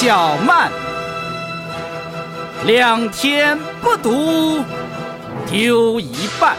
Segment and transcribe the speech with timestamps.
[0.00, 0.70] 较慢，
[2.64, 4.62] 两天不读
[5.50, 6.56] 丢一半，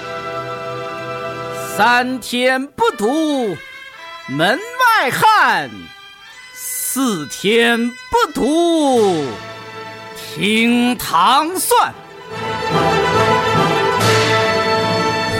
[1.74, 3.56] 三天不读
[4.28, 5.70] 门外汉，
[6.54, 9.26] 四天不读
[10.18, 11.94] 听糖蒜。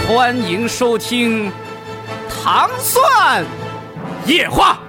[0.08, 1.50] 欢迎收听
[2.30, 3.44] 《糖蒜
[4.26, 4.80] 夜话》。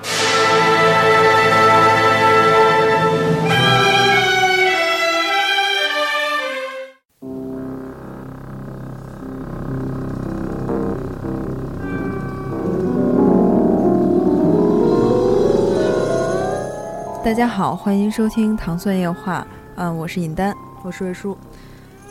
[17.22, 19.46] 大家好，欢迎收听《糖蒜夜话》。
[19.76, 21.36] 嗯，我是尹丹，我是魏叔。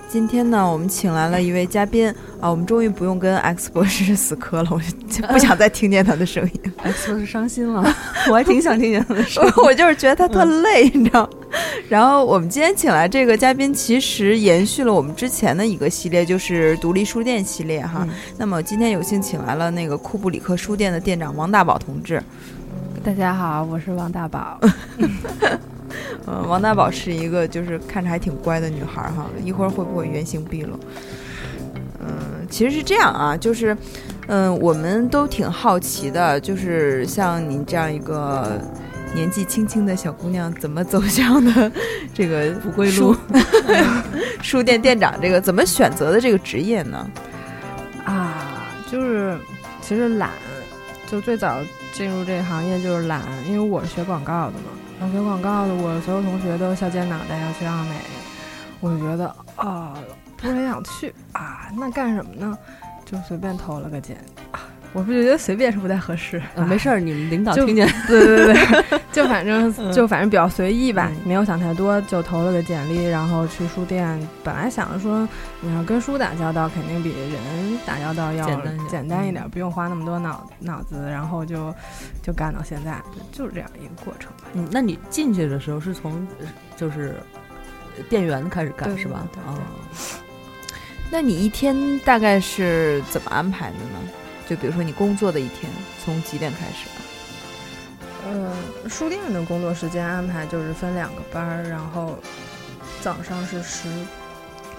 [0.08, 2.08] 今天呢，我们请来了一位嘉宾
[2.40, 6.74] 啊，我们终于不用跟 X 博士死磕了，我就不想再听见他的声音。
[6.84, 7.84] X 博士伤心了，
[8.30, 9.52] 我还挺想听见他的声音。
[9.66, 11.28] 我就是觉得他特累，你知道。
[11.90, 18.06] 然后我们今天请来这个嘉宾，其实延续了我们之前的一个系列，就是独立书店系列哈。
[18.08, 22.22] 嗯那么今天有幸请来了那个库布里克书店的店长王大宝同志。
[23.10, 24.60] 大家好，我是王大宝。
[26.28, 30.80] 嗯，王大宝是一个就是看着还挺乖的女孩儿哈，一会儿会不会原形毕露？
[32.00, 33.76] 嗯，其实是这样啊，就是，
[34.28, 38.62] 嗯，我们都挺好奇的，就是像你这样一个
[39.16, 41.72] 年纪轻轻的小姑娘，怎么走向的
[42.14, 43.16] 这个不归路
[44.44, 47.10] 书 店店长这个怎么选择的这个职业呢？
[48.06, 49.36] 啊，就是
[49.82, 50.30] 其实懒，
[51.08, 51.58] 就最早
[52.00, 54.70] 进入这个行业就是懒，因为我是学广告的嘛。
[55.02, 58.00] 想学广告的，我所有同学都削尖脑袋要去奥美，
[58.80, 59.94] 我就觉得啊，
[60.38, 62.58] 不是很想去啊，那干什么呢？
[63.04, 64.16] 就随便投了个简
[64.54, 64.62] 啊，
[64.92, 66.42] 我不觉得随便是不太合适。
[66.56, 74.20] 呃，没事儿，你们领导听见， 对对对对， 就反正嗯就反正比较随意吧，嗯没有想太多，就投了个简历，然后去书店。
[74.44, 75.28] 本来想着说，
[75.62, 81.74] 你要跟书打交道，肯定比人打交道要简单一点简单一点，不用花那么多脑脑子，然后就
[82.24, 83.00] 就干到现在，
[83.32, 84.46] 就就是这样一个过程吧。
[84.54, 87.16] 嗯，那你进去的时候是从呃就是
[87.98, 89.28] 呃店员开始干是吧？
[89.34, 89.42] 对
[91.12, 94.10] 那你一天大概是怎么安排的呢？
[94.50, 95.72] 就比如说你工作的一天，
[96.04, 96.90] 从几点开始？
[98.26, 102.18] 呃，书店的工作时间安排就是分两个班儿，然后
[103.00, 103.88] 早上是十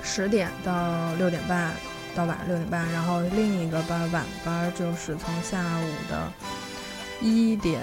[0.02, 1.72] 十点到六点半
[2.16, 6.32] 到晚上六点半，然后另一个班儿晚班儿就是从下午的
[7.20, 7.80] 一点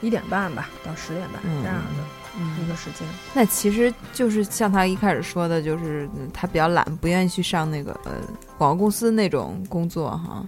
[0.00, 3.06] 一点半吧到十点半、嗯这样的一个时间。
[3.34, 8.12] 那其实就是像他一开始说的，就是嗯他比较懒，不愿意去上那个呃
[8.58, 10.44] 广告公司那种工作哈。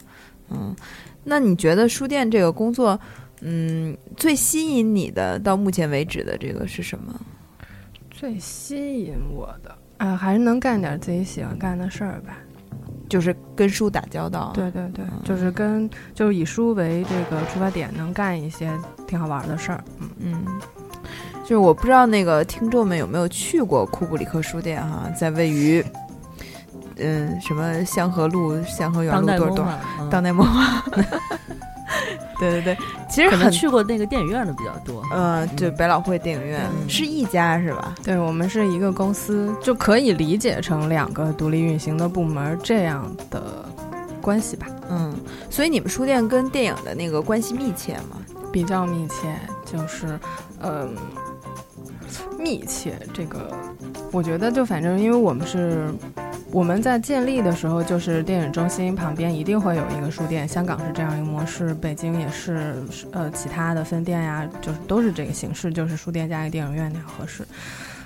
[0.52, 0.76] 嗯，
[1.24, 2.98] 那你觉得书店这个工作，
[3.40, 7.20] 嗯，最吸引你的到目前为止的这个是什么？
[8.10, 12.36] 最吸引我的啊，还是能干点自己喜欢干的事儿吧。
[13.08, 14.52] 就是跟书打交道。
[14.54, 18.72] 对对对，嗯就是跟就是以书为这个出发点，能干一些
[19.06, 19.84] 挺好玩的事儿。
[19.98, 20.08] 嗯。
[20.46, 20.60] 嗯，
[21.42, 25.84] 就是我不知道那个听众们有没有去过库布里克书店哈，在位于
[26.98, 29.54] 嗯什么香河路、香河园路多少
[29.98, 30.82] 多当代梦幻。
[32.38, 35.02] 对对对，其实可能很去过那个电影院的比较多。
[35.12, 37.94] 呃，对，百老汇电影院嗯是一家是吧？
[38.02, 43.64] 对我们是一个公司，就可以理解成两个独立运行的部门这样的
[44.20, 45.14] 关系吧，嗯，
[45.50, 48.16] 所以你们书店跟电影的那个关系密切吗？
[48.50, 50.18] 比较密切，就是，
[50.62, 50.96] 嗯、
[52.38, 53.52] 密切这个，
[54.10, 55.94] 我觉得就反正因为我们是。
[56.52, 62.76] 我们在建立的时候，就是电影中心旁边一定会有一个书店，香港是这样一个模式，北京也是，
[63.10, 67.42] 呃，其他的分店呀，就是都是这个形式，就是书店加一个电影院那样合适，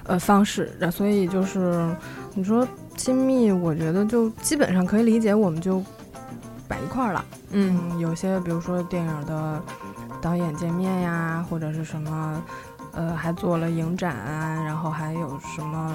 [0.04, 0.72] 呃，方式。
[0.78, 1.92] 然所以就是
[2.34, 5.82] 你说亲密，我觉得就基本上可以理解，我们就
[6.68, 7.24] 摆一块儿了。
[7.50, 9.60] 嗯嗯，有些比如说电影的
[10.22, 12.42] 导演见面呀，或者是什么，
[12.92, 15.92] 呃，还做了影展啊，然后还有什么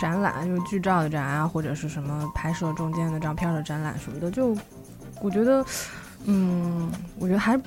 [0.00, 4.56] 展览，就是剧照的展啊，或者是什么拍摄中间的照片的展览什么的，就
[5.20, 5.62] 我觉得，
[6.24, 7.60] 嗯，我觉得还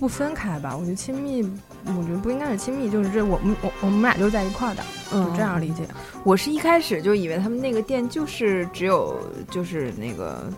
[0.00, 0.76] 不分开吧。
[0.76, 1.42] 我觉得亲密，
[1.84, 4.82] 我觉得不应该是亲密，就是这我们我我们俩就在一块儿的，
[5.12, 5.86] 就这样理解。
[6.24, 9.16] 我是一开始就以为他们那个店就是只有
[9.48, 10.50] 就是那个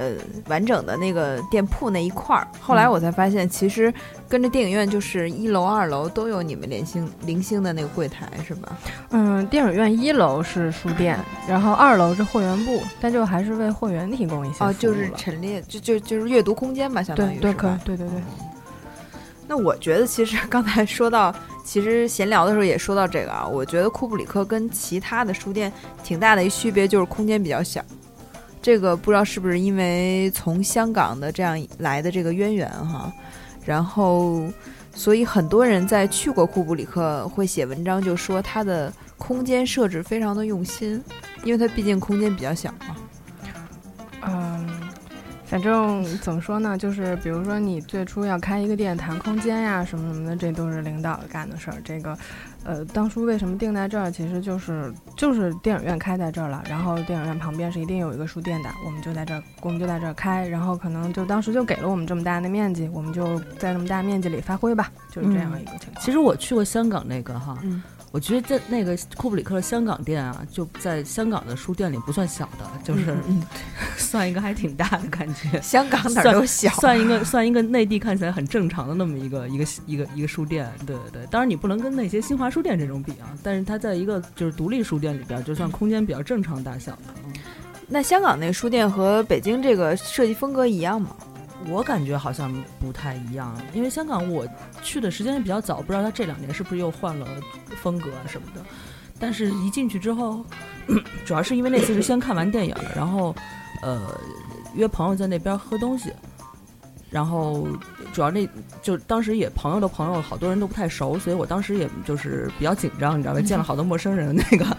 [0.00, 0.14] 呃
[0.48, 2.90] 完整的那个店铺那一块儿，后来嗯。
[2.90, 3.92] 我才发现，其实
[4.28, 8.76] 跟着电影院就是一楼、二楼都有你们零星零星的那个柜台，是吧？
[9.10, 11.16] 嗯，电影院一楼是书店，
[11.46, 18.22] 然后二楼是会员部，但就还是为会员提供一些哦，就是陈列，就就就是阅读空间吧，相当对对可对对对，
[19.46, 21.32] 那我觉得其实刚才说到
[21.64, 25.72] 其实闲聊的时候也说到这个啊，我觉得库布里克跟其他的书店
[26.02, 27.84] 挺大的一区别就是空间比较小。
[28.62, 33.12] 这个不知道是不是因为从香港的这样来的这个渊源哈，
[33.64, 34.42] 然后
[34.94, 41.02] 所以很多人在去过库布里克会写文章，就说它的空间设置非常的用心，
[41.42, 42.96] 因为它毕竟空间比较小嘛。
[44.22, 44.68] 嗯，
[45.46, 51.76] 反正怎么说呢，就是比如说你最初要开一个店，谈空间呀什么什么的，这都是领导干的事儿。
[51.82, 52.16] 这个，
[52.64, 66.04] 呃，当初为什么定在这儿，其实就是就是电影院开在这儿了，然后电影院旁边是一定有一个书店的，我们就在这儿，我们就在这儿开，然后可能就当时就给了我们这么大的面积，我们就在那么大面积里发挥吧，就是这样一个情况。
[66.04, 73.40] 其实我去过香港那个哈，嗯我觉得在那个库布里克的香港店啊，就在香港的书店里不算小的，就是、嗯
[73.96, 75.58] 算一个还挺大的感觉。
[75.62, 81.26] 香港哪儿都小，算一个算一个内地看起来很正常的那么一个一个一个一个书店，对对对。
[81.30, 87.02] 当然你不能跟那些新华书店这种比啊，但是它在一个就是独立书店里边，就算空间比较正常大小的。
[87.24, 87.32] 嗯
[87.92, 91.10] 那香港那个书店和北京这个设计风格一样吗？
[91.68, 94.46] 我感觉好像不太一样，因为香港我
[94.82, 97.26] 去的时间也比较早，不知道他这两年是不是又换了
[97.82, 98.64] 风格啊什么的。
[99.18, 100.44] 但是，一进去之后，
[101.26, 103.34] 主要是因为那次是先看完电影，然后，
[103.82, 104.18] 呃，
[104.74, 106.12] 约朋友在那边喝东西，
[107.10, 107.66] 然后
[108.12, 108.48] 主要那
[108.82, 113.40] 就当时也朋友的朋友好多人都不太熟，所以我当时也就是比较紧张，你知道吧？
[113.40, 114.76] 见了好多陌生人， 那个。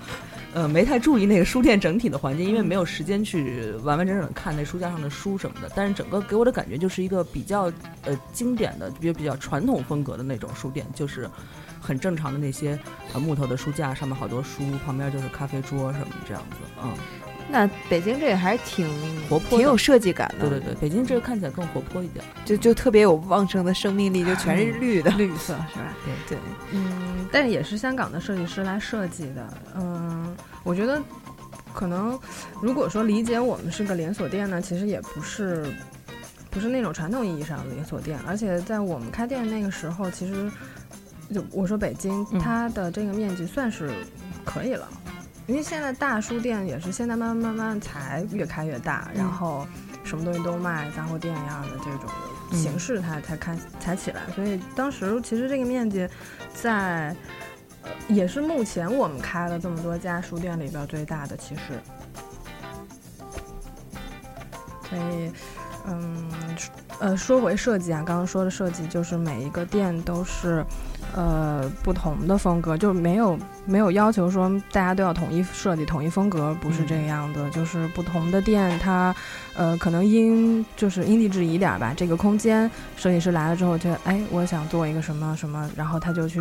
[0.53, 5.71] 呃，没太注意那个书店整体的环境，因为没有时间去完完整整看那书架上的书什么的。
[5.73, 7.71] 但是整个给我的感觉就是一个比较
[8.03, 11.25] 呃经典的、比比较传统风格的那种书店，就是
[11.79, 12.77] 很正常的那些
[13.13, 16.57] 呃木头的书架，上面好多书，旁边就是咖啡桌什么这样子。
[16.83, 16.91] 嗯，
[17.51, 18.87] 那北京这个还是挺
[19.27, 20.49] 活泼挺有设计感的。
[20.49, 22.23] 对对对，北京这个看起来更活泼一点。
[22.45, 25.11] 就就特别有旺盛的生命力，就全是绿的。
[25.17, 25.93] 绿色是吧？
[26.05, 26.37] 对对，
[26.71, 29.53] 嗯，但是也是香港的设计师来设计的。
[29.75, 31.01] 嗯，我觉得
[31.73, 32.17] 可能
[32.61, 35.65] 如果说理解我们是个连锁店呢，其实也不是
[36.49, 40.49] 不是那种传统意义上的连锁店，而且在我们开店那个时候，其实
[41.33, 43.91] 就我说北京，嗯它的这个面积算是
[44.45, 44.87] 可以了。
[45.51, 49.67] 因为现在大书店也是现在慢慢慢慢才越开越大，然后
[50.01, 52.09] 什么东西都卖，杂货店一样的这种
[52.49, 56.07] 的形式它才开才起来，所以当时其实这个面积
[56.53, 57.13] 在
[57.83, 61.61] 呃也是目前我们开了这么多家书店里边最大的，其实。
[64.89, 65.31] 所以，
[65.85, 66.31] 嗯，
[67.01, 70.63] 呃，说回设计啊，刚刚说的设计就是每一个店都是，
[71.15, 77.49] 呃，不同的风格，就没有没有要求说大家都要统一设计、统一风格，不是这个样的。
[77.49, 79.13] 就是不同的店，它，
[79.55, 81.91] 呃，可能因就是因地制宜点儿吧。
[81.97, 86.39] 这个空间，设计师来了之后，觉得哎，我想做一个什么什么，然后他就去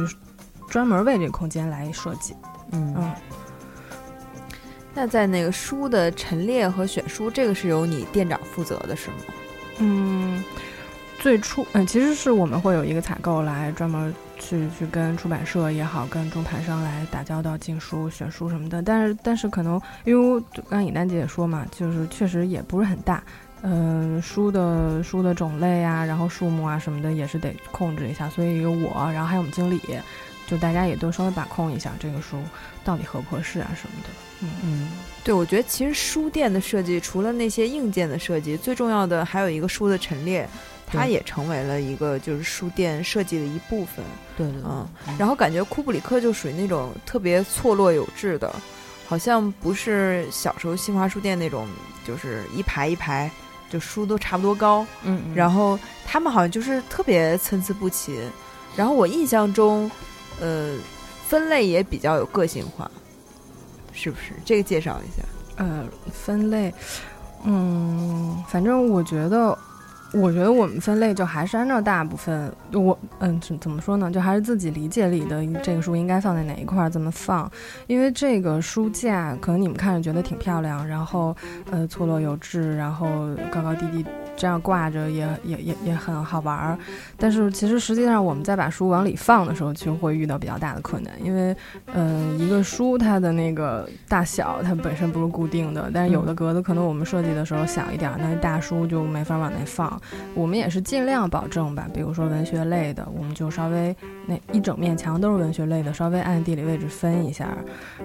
[0.68, 2.36] 专门为这个空间来设计。
[2.72, 3.10] 嗯嗯，
[4.92, 9.16] 那在那个书的陈列和选书，这个是由你店长负责的，是吗？
[9.80, 10.44] 嗯，
[11.18, 18.82] 最初嗯，其实是我们会有一个采购来专门去去跟出版社也好，跟中盘商来打交道，进书、选书什么的。
[18.82, 23.22] 但是但是可能因为刚尹丹姐也说嘛，就是确实也不是很大。
[23.62, 29.78] 嗯，书的书的种类啊，然后数目啊什么的也是得控制一下，所以有我，然后还有我们经理，
[30.46, 32.38] 就大家也都稍微把控一下这个书
[32.84, 34.29] 到底合不合适啊什么的。
[34.42, 34.88] 嗯嗯
[35.22, 40.48] 对，我觉得其实书店的设计，除了那些硬件的设计，最重要的还有一个书的陈列，
[40.86, 44.04] 它也成为了一个就是书店设计的一部分。
[44.36, 48.50] 对对对嗯，然后感觉库布里克就属于那种特别错落有致的，
[49.06, 51.68] 好像不是小时候新华书店那种，
[52.06, 53.30] 就是一排一排，
[53.68, 58.18] 就书都差不多高，嗯，嗯然后他们好像就是特别参差不齐。
[58.74, 59.90] 然后我印象中，
[60.40, 60.78] 呃，
[61.28, 62.90] 分类也比较有个性化，
[64.02, 64.32] 是不是？
[64.46, 65.22] 这个介绍一下。
[65.56, 66.72] 呃，分类，
[67.44, 69.56] 嗯，反正我觉得，
[70.12, 77.50] 我觉得我们分类就还是按照大部分我嗯怎怎么说呢，就还是自己理解里的这个书应该放在哪一块儿怎么放，
[77.86, 81.36] 因为这个书架可能你们看着觉得挺漂亮，然后
[81.70, 83.08] 呃错落有致，然后
[83.50, 84.04] 高高低低。
[84.36, 86.78] 这样挂着也也也也很好玩儿，
[87.18, 91.54] 但是其实实际上我们在把书往里放的时候，就会遇到比较大的困难，因为
[91.92, 99.99] 嗯、一个书它的那个大小它本身不是固定的，但是有的格子可能我们设计的时候小一点儿，那大书就没法往那放。
[100.34, 103.94] 我们也是尽量保证吧，比如说文学类的，我们就稍微
[104.26, 107.56] 那一整面墙都是文学类的，稍微按地理位置分一下，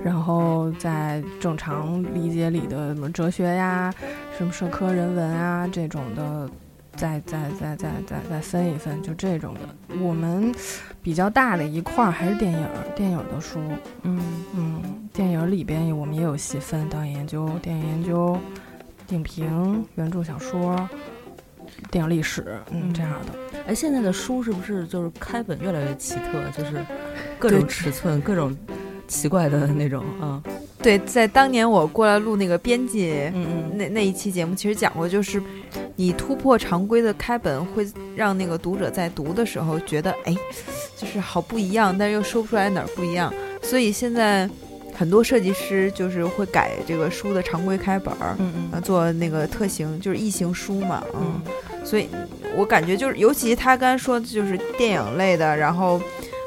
[0.03, 3.93] 然后在正常理解里的什么哲学呀、
[4.37, 6.49] 什么社科人文啊这种的。
[6.97, 9.97] 再再再再再再分一分，就这种的。
[9.99, 10.49] 我们
[11.01, 13.59] 比较大的一块儿还是电影，电影的书。
[14.03, 14.17] 嗯
[14.55, 18.37] 嗯，电影里边我们也有细分导演研究、电影研究、
[19.09, 20.89] 影评、原著小说、
[21.91, 23.59] 电影历史，嗯，嗯这样的。
[23.67, 26.85] 哎，现在的书是不是就是开本越来越奇特，就是
[27.39, 28.55] 各种尺寸、各种
[29.07, 30.41] 奇怪的那种啊？
[30.81, 35.41] 对，在当年我过来录那个编辑嗯嗯那那一期节目，其实讲过，就是
[35.95, 40.35] 你突破常规的开本，会让那个读者在读的时候觉得，哎，
[40.95, 43.33] 就是好不一样，但是又说不出来哪儿不一样。
[43.63, 44.47] 所以现在
[44.97, 52.07] 很多设计师就是会改这个书的常规开本儿，嗯嗯，做那个特型，就是异形书嘛，嗯嗯，所以
[52.55, 56.01] 我感觉就是，尤其他刚才说的就是电影类的，然后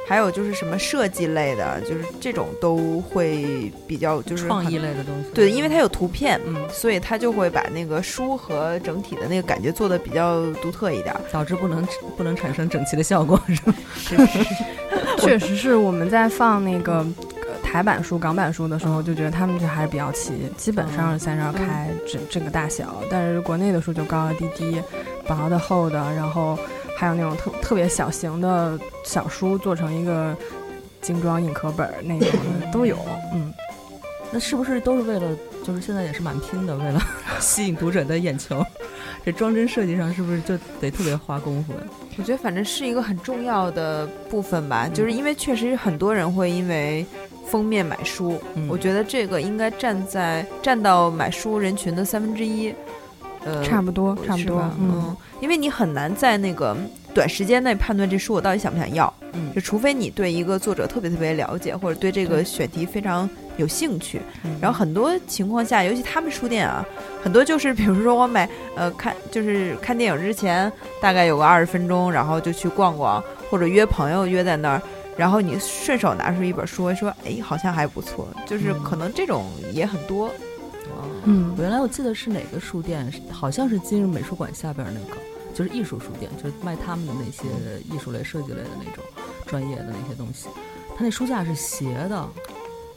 [0.07, 5.31] 还有就是什么设计类的，就是这种都会比较就是创意类的东西。
[5.35, 11.21] 对，因为它有图片，嗯，所以他就会把那个书和整体的那个感觉做的比较独特一点儿。
[11.31, 11.87] 导致不能
[12.17, 13.75] 不能产生整齐的效果，是吧？
[13.95, 14.55] 是是是，
[15.21, 17.38] 确实是我们在放那个呃
[17.71, 23.03] 台版书、港版书的时候，就觉得他们这还是比较齐，基本上是三十二开这这个大小。
[23.11, 24.83] 但是国内的书就高高低低、
[25.27, 26.59] 薄的、厚的，然后
[26.97, 30.35] 还有那种特特别小型的小书，做成一个
[31.03, 32.97] 精装硬壳本儿那种的 都有。
[33.35, 33.53] 嗯，
[34.33, 36.99] 那是不是都是为了，就是现在也是蛮拼的，为了
[37.39, 38.65] 吸引读者的眼球？
[39.27, 41.81] 这装帧设计上是不是就得特别花功夫呀？
[42.17, 47.05] 我觉得反正是一个很重要的部分吧，就是因为确实很多人会因为
[47.50, 52.75] 封面买书，嗯我觉得这个应该站在占到买书人群的三分之一。
[53.45, 54.61] 呃，差不多，差不多。
[54.78, 56.76] 嗯，嗯，因为你很难在那个
[57.14, 64.21] 短时间内判断这书我到底想不想要，嗯就除非你对一个作者特别特别了解，或者对这个选题非常有兴趣。
[64.45, 66.85] 嗯然后很多情况下，尤其他们书店啊，
[67.23, 74.83] 很多就是比如说我买呃看就是看电影之前大概有个二十分钟，然后就去逛逛，或者约朋友约在那儿。
[75.19, 80.29] 然后你顺手拿出一本书，说：“哎，好像还不错。”就是嗯可能这种也很多。
[80.29, 85.21] 哦嗯原来我记得是哪个书店，好像是今日美术馆下边那个，
[85.53, 87.43] 就是艺术书店，就是卖他们的那些
[87.93, 89.05] 艺术类、设计类的那种
[89.45, 90.47] 专业的那些东西。
[90.97, 92.29] 它那书架是斜的，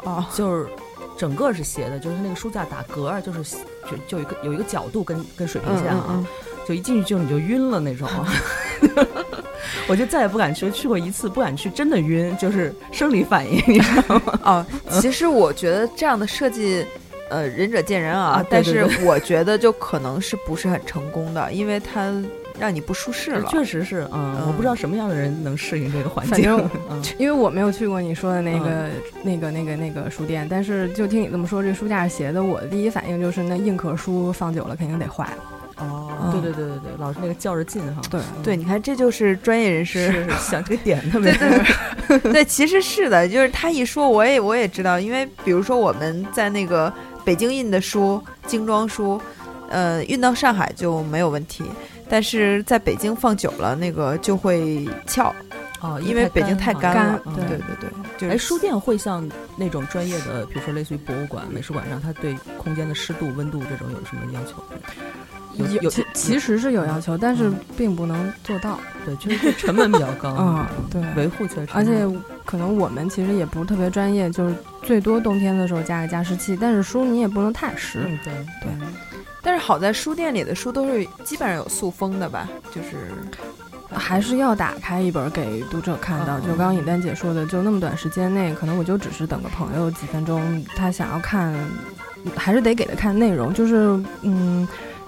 [0.03, 0.69] 哦，就是
[1.17, 3.57] 整个是斜的，就是它那个书架打格儿，就是
[3.89, 6.25] 就就一个有一个角度跟跟水平线啊，嗯
[6.67, 8.07] 就一进去就你就晕了那种。
[9.87, 14.39] 我就再也不敢去，去过一次不敢去，真的晕，就是生理反应，你知道吗？
[14.43, 14.65] 哦，
[14.99, 16.85] 其实我觉得这样的设计，
[17.29, 18.41] 呃，仁者见仁啊。
[18.41, 22.11] 啊对但对是我觉得就可能是不是很成功的，因为它
[22.59, 23.47] 让你不舒适了。
[23.49, 26.35] 确实是，嗯，嗯我不知道什么样的人能适应这个环境。
[26.35, 28.89] 反正嗯因为我没有去过你说的那个、
[29.23, 35.27] 那个、那个、那个书店，但是就听你这么说，这书架是斜的，我的第一反应就是那硬壳书放久了肯定得坏。
[35.81, 36.31] 哦，嗯。
[36.31, 38.01] 对对对对对，老是那个较着劲哈。
[38.09, 38.21] 对。
[38.43, 40.25] 对，你看，这就是专业人士。
[40.39, 46.91] 想这个点特别对对对， 对，其实是的，就是他一说，我也我也知道，因为比如说我们在那个
[47.23, 49.21] 北京印的书，精装书，
[49.69, 51.63] 呃，运到上海就没有问题，
[52.09, 55.33] 但是在北京放久了，那个就会翘，
[55.81, 57.21] 哦，因为北京太干了。
[57.25, 64.63] 嗯对对对对，就是哎，书店会像那种专业的，比如说类似于博物馆、美术馆上，它对空间的湿度、温度这种有什么要求？
[65.55, 68.79] 有有其其实是有要求，但是并不能做到。
[69.05, 71.01] 对，就是成本比较高 嗯，对。
[71.15, 72.07] 维护起来而且，
[72.45, 78.05] 可能我们其实也不是特别专业，就是最多冬天的时候加个加湿器，但是书你也不能太湿。
[78.07, 78.71] 嗯，对对
[79.43, 83.11] 但是好在书店里的书都是基本上有塑封的吧，就是
[83.93, 86.39] 还是要打开一本给读者看到。
[86.39, 91.53] 嗯就刚刚尹丹姐说的，就那么短时间内，可能我就只是等个朋友几分钟，他想要看，
[92.35, 93.53] 还是得给他看内容。
[93.53, 94.67] 就是嗯，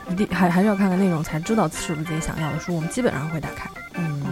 [0.09, 2.75] 一定还还是要看看内容，才知道是不是自己想要的书。
[2.75, 3.69] 我们基本上会打开。
[3.95, 4.23] 嗯，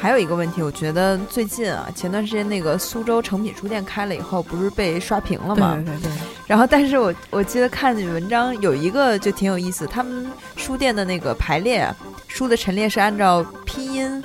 [0.00, 5.74] 还有一个问题，我觉得最近啊，前段时间那个苏州诚品书店开了以后，不是被刷屏了吗？
[5.74, 6.12] 对对对，
[6.46, 11.96] 然后，但是我我记得看文章有一个就挺有意思，他们书店的那个排列啊，
[12.28, 13.44] 书的陈列是按照
[13.88, 14.24] 拼音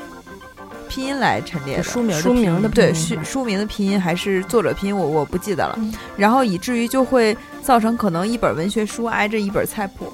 [0.89, 1.83] 拼音来陈列的。
[1.83, 5.75] 书名儿书名的对书书名的拼音还是作者拼音，我我不记得了。
[5.77, 10.11] 嗯然后以至于就会造成可能一本文学书挨着一本菜谱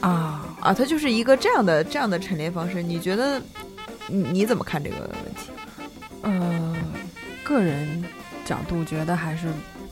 [0.00, 2.82] 啊，啊，它就是一个这样的这样的陈列方式。
[2.82, 3.40] 你觉得
[4.06, 5.50] 你你怎么看这个问题？
[6.22, 6.76] 呃，
[7.42, 8.04] 个人
[8.44, 9.48] 角度觉得还是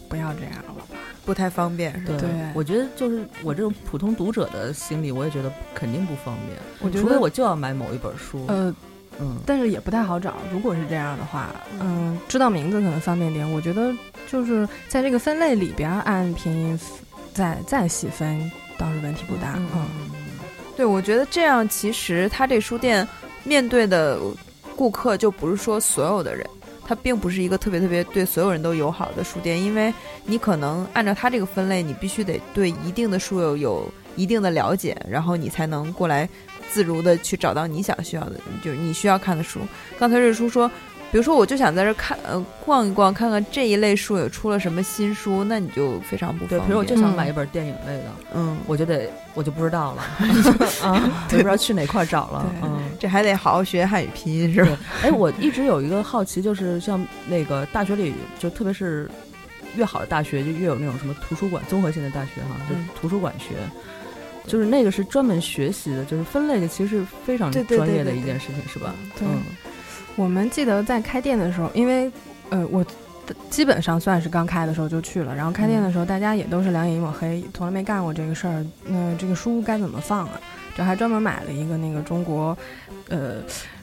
[0.09, 0.85] 不要这样了吧。
[1.25, 2.15] 不太方便是吧？
[2.19, 6.59] 对，对我觉得就是我这种普通读者的心理，我也觉得肯定不方便。
[6.81, 8.75] 我觉得除非我就要买某一本书，呃，
[9.21, 10.37] 嗯，但是也不太好找。
[10.53, 13.51] 如果是这样的话，嗯，知道名字可能方便点。
[13.51, 13.93] 我觉得
[14.31, 16.81] 就是在这个分类里边按拼音
[17.35, 19.55] 再再细分倒是问题不大。
[19.57, 19.89] 嗯嗯，
[20.77, 23.07] 对，我觉得这样其实他这书店
[23.45, 24.19] 面对的
[24.77, 26.47] 顾客就不是说所有的人，
[26.87, 29.93] 它并不是一个特别特别对所有人都友好的书店，因为
[30.25, 36.29] 你可能按照它这个分类，你必须得对一定的书有有一定的了解，然后你才能过来
[36.71, 39.61] 自如的去找到你想需要的，就是你需要看的书。
[39.99, 40.71] 刚才瑞叔说。
[41.11, 46.59] 比如说，我就想在这看，呃，逛一逛，看看这一类书有出了什么新书，那你就非常不方对。
[46.59, 46.67] 便。
[46.67, 50.03] 比如我就想买一本电影类的，嗯，我就得我就不知道了
[50.85, 54.79] 啊，我不知道去哪块找了，嗯，这还得好好学汉语拼音是吧？
[55.03, 59.11] 哎，我一直有一个好奇，就是像那个大学里，就特别是
[59.77, 63.55] 越好的大学，就越有那种什么图书馆综合性的大学哈，就图书馆学，
[64.49, 68.93] 就是那个是专门学习的，就是分类的，其实是非常专业的一件事情，是吧？
[69.21, 69.43] 嗯。
[70.17, 72.11] 我们记得在开店的时候，因为，
[72.51, 72.85] 呃，我
[73.49, 75.33] 基本上算是刚开的时候就去了。
[75.33, 78.67] 然后开店的时候，大家也都是两眼一抹黑，从来没干过这个事儿。
[78.85, 80.41] 那这个书该怎么放啊？
[80.77, 82.57] 就还专门买了一个那个中国，
[83.09, 83.35] 呃，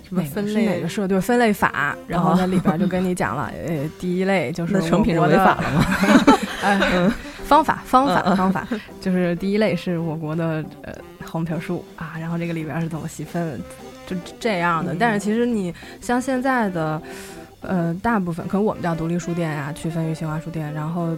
[0.03, 5.86] 什么分类哪个社对分类法，然后在里边就跟你讲了， 呃，第一类就是成品是违法了吗？
[6.63, 7.13] 嗯，
[7.45, 8.67] 方法方法方法，
[8.99, 10.93] 就是第一类是我国的呃
[11.25, 13.61] 红皮书啊，然后这个里边是怎么细分。
[14.07, 17.01] 就这样的，但是其实你像现在的，
[17.61, 21.17] 呃，大部分可能我们叫独立书店呀，区分于新华书店，然后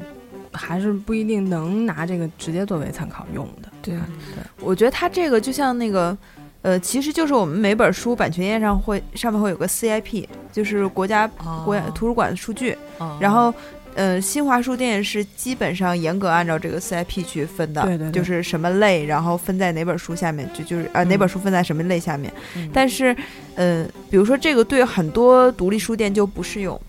[0.53, 3.69] 还是不一定能拿这个直接作为参考用的。
[3.81, 6.17] 对对，我觉得它这个就像那个，
[6.61, 11.27] 呃，其实就是我们每本书版权页上会上面会有个 CIP，就是国家
[11.65, 12.77] 国图书馆的数据，
[13.19, 13.53] 然后。
[13.97, 22.31] 呃，新华书店是基本上严格按照这个 CIP 去分的，对对，就是什么类，然后分在哪本书下面，就就是呃哪本书分在什么类下面。
[22.71, 23.15] 但是，
[23.55, 26.79] 呃，比如说这个对很多独立书店就不适用，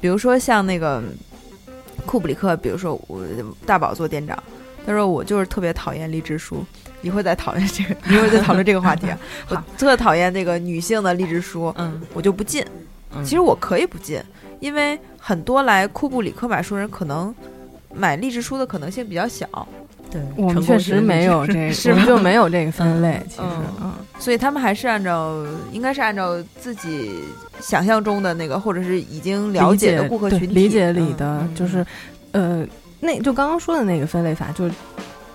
[0.00, 1.02] 比如说像那个
[2.06, 3.20] 库布里克，比如说我
[3.66, 4.40] 大宝做店长，
[4.86, 6.64] 他说我就是特别讨厌励志书，
[7.02, 9.08] 一会儿再讨论这个，一会儿再讨论这个话题。
[9.10, 12.64] 啊我特讨厌那个女性的励志书，嗯，我就不进。
[13.24, 14.22] 其实我可以不进。
[14.62, 17.34] 因为很多来库布里克买书人，可能
[17.92, 19.46] 买励志书的可能性比较小。
[20.08, 23.20] 对，我们确实没有这个， 我们就没有这个分类。
[23.28, 23.42] 其实，
[23.82, 27.24] 嗯，所以他们还是按照，应该是按照自己
[27.60, 31.84] 想象中的那个，或者是已经了解的顾客群体理解里的，就是，
[32.30, 32.64] 呃，
[33.00, 34.70] 那就刚刚说的那个分类法，就。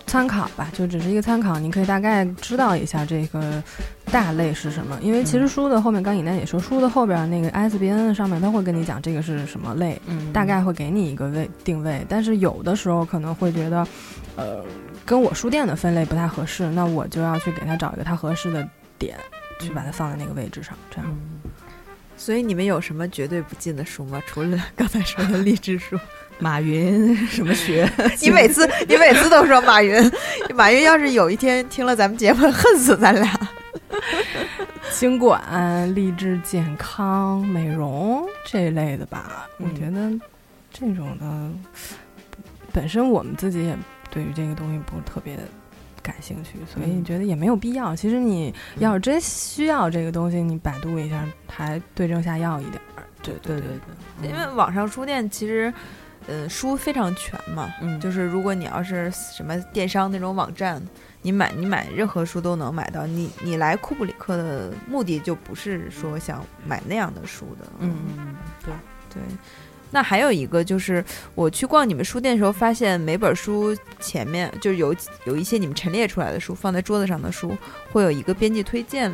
[0.07, 3.61] 参考吧，就只是一个参考，你可以大概知道一下这个
[4.05, 4.97] 大类是什么。
[5.01, 10.01] 因为其实书的后面，刚尹丹也说，书的后边那个 ISBN 上面，他会跟你讲这个是什么类，
[10.33, 12.03] 大概会给你一个位定位。
[12.07, 13.85] 但是有的时候可能会觉得，
[14.37, 14.63] 呃，
[15.05, 18.67] 跟我书店的分类不太合适，那我就要去给他找一个他合适的
[18.97, 19.17] 点，
[19.59, 21.17] 去把它放在那个位置上，这样。
[22.15, 24.21] 所以你们有什么绝对不进的书吗？
[24.25, 25.99] 除了刚才说的励志书？
[26.39, 27.89] 马云 什么学？
[28.21, 30.11] 你每次你每次都说马云，
[30.55, 33.37] 马云要是有一天听了咱们节目，恨死咱俩。
[34.91, 40.11] 经管、励志、健康、美容这一类的吧，我觉得
[40.71, 41.51] 这种的
[42.71, 43.77] 本身我们自己也
[44.09, 45.37] 对于这个东西不是特别
[46.01, 47.95] 感兴趣，所以觉得也没有必要。
[47.95, 52.81] 其实你要是真需要这个东西，你百度一下，还对症下药一点。
[53.21, 53.69] 对对对
[54.21, 55.73] 对，因为网上书店其实。
[56.27, 60.81] 嗯，书非常全嘛，嗯，就是如果你要是什么电商那种网站，
[61.21, 63.05] 你买你买任何书都能买到。
[63.07, 68.73] 你你来库布里克的目的就不是说想买那样的书的，嗯嗯，对
[69.13, 69.23] 对。
[69.89, 71.01] 那还有一个就是，
[71.33, 77.57] 我去逛你们书店的时候，发现每本书前面就是有有一些你们陈列出来的书，放在桌子上的书，
[77.89, 79.09] 会有一个编辑推荐、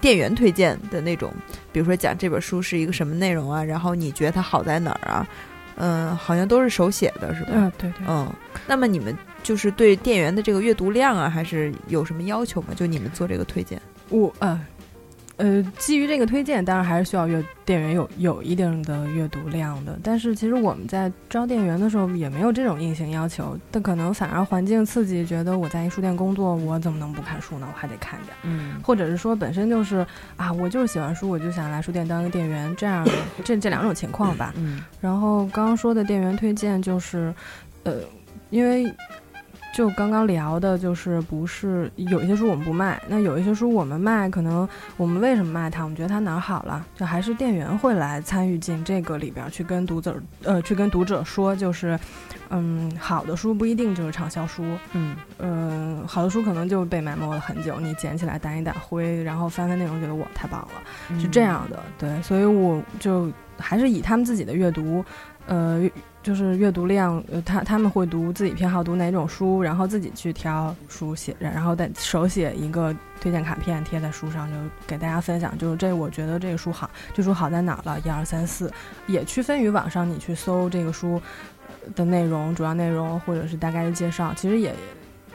[0.00, 1.30] 店员推荐的那种，
[1.70, 5.28] 比如说讲这本书是一个什么内容啊，然后你觉得它好在哪儿啊？
[5.76, 7.50] 嗯，好像都是手写的，是吧？
[7.52, 8.06] 嗯，对对。
[8.08, 8.32] 嗯，
[8.66, 12.68] 那么你们就是对店员的这个阅读量啊，还是有什么要求吗？
[12.74, 14.60] 就你们做这个推荐，我呃。
[15.38, 19.98] 呃，基于这个推荐，当然还是需要阅店员有有一定的阅读量的。
[20.02, 27.68] 但是其实我们在招店员的时候也没有这种硬性要求，但可能反而环境刺激，觉得我在一书店工作，我怎么能不看书呢？
[27.70, 28.34] 我还得看点。
[28.44, 30.06] 嗯，或者是说本身就是
[30.38, 33.06] 啊，我就是喜欢书，我就想来书店当一个店员，这样
[33.44, 34.54] 这这两种情况吧。
[34.56, 37.34] 嗯，然后刚刚说的店员推荐就是，
[37.84, 37.96] 呃，
[38.48, 38.90] 因为。
[39.74, 45.82] 就刚刚聊的，就是不是有一些书我们不卖，那有一些书我们卖，可能我们为什么卖它？
[45.82, 51.98] 我们觉得它哪儿好了，就还是店员会来参与进这个里边去跟读者，呃，去跟读者说，就是，
[52.48, 65.04] 嗯，好的书不一定就是畅销书，嗯，呃，好的书可能就被埋没了很久，你捡起来掸一掸灰，然后翻翻内容，觉得我太棒了，是这样的，对，所以我就还是以他们自己的阅读，
[65.46, 65.86] 呃。
[66.26, 74.56] 就是阅读量，呃，他他们会读自己偏好读哪种书，然后自己去挑书写，然后再手写一个推荐卡片贴在书上，就
[74.88, 75.56] 给大家分享。
[75.56, 78.00] 就是这，我觉得这个书好，这书好在哪儿了？
[78.00, 78.68] 一二三四，
[79.06, 81.22] 也区分于网上你去搜这个书
[81.94, 84.74] 的内容、主要内容或者是大概的介绍，其实也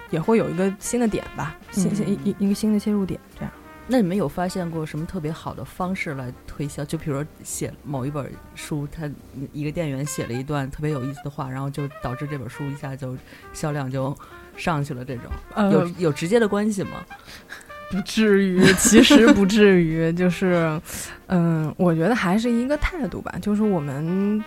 [0.10, 3.54] 也会有一个新的点吧，新新一一一个新的切入点，这样。
[3.92, 6.86] 那你们有发现过什么特别好的方式来推销？
[6.86, 9.12] 就比如说写某一本书，他
[9.52, 13.18] 一个店员写了一段特别有意思的话，然后就导致这本书一下就
[13.52, 14.18] 销量就
[14.56, 15.04] 上去了。
[15.04, 17.06] 这种有有直接的关系吗？
[17.92, 20.14] 不至于，其实不至于。
[20.14, 20.80] 就是，
[21.28, 23.38] 嗯，我觉得还是一个态度吧。
[23.42, 24.42] 就是我们。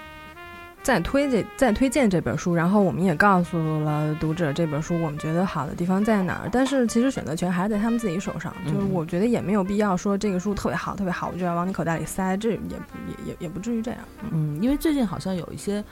[0.85, 6.49] 再推荐再推荐这本书，然后我们也告诉了读者这本书我们觉得好的地方在哪儿。
[6.53, 12.77] 但是其实选择权还是在他们自己手上，就是我觉得也没有必要说这个书特别好特别好，我就要往你口袋里塞，这也也
[13.25, 14.01] 也也不至于这样。
[14.31, 15.83] 嗯，因为最近好像有一些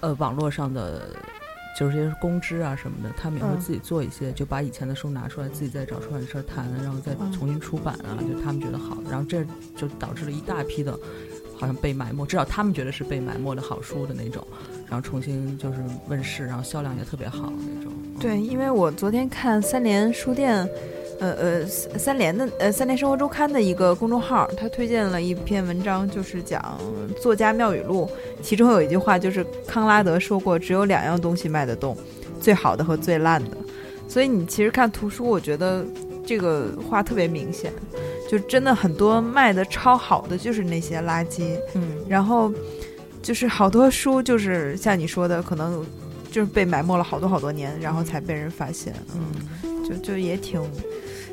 [0.00, 1.02] 呃网络上的
[1.78, 9.44] 就是些公知啊什么的，他们也会自己做一些，就把以前的书拿出来，自己再找出来事儿谈，然后再重新出版啊，就他们觉得好，然后这
[9.76, 10.98] 就导致了一大批的。
[11.58, 14.46] 好像被埋没，至少他们觉得是被埋没的好书的那种，
[14.88, 17.92] 然后重新就是问世，然后销量也特别好那种。
[18.20, 20.68] 对，因为我昨天看三联书店，
[21.18, 26.78] 呃呃三联的呃三联生活周刊的一个公众号，他推荐了一篇文章，就是讲
[27.20, 28.08] 作家妙语录，
[28.42, 31.96] 其中有一句话就是康拉德说过，只有两样东西卖得动，
[32.40, 33.56] 最好的和最烂的。
[34.08, 35.84] 所以你其实看图书，我觉得
[36.26, 37.72] 这个话特别明显。
[38.28, 42.52] 就真的很多卖的超好的就是那些垃圾，嗯，然后
[43.22, 45.86] 就是好多书就是像你说的，可能
[46.28, 50.60] 就是被埋没了好多好多年，然后才被人发现，嗯，就就也挺，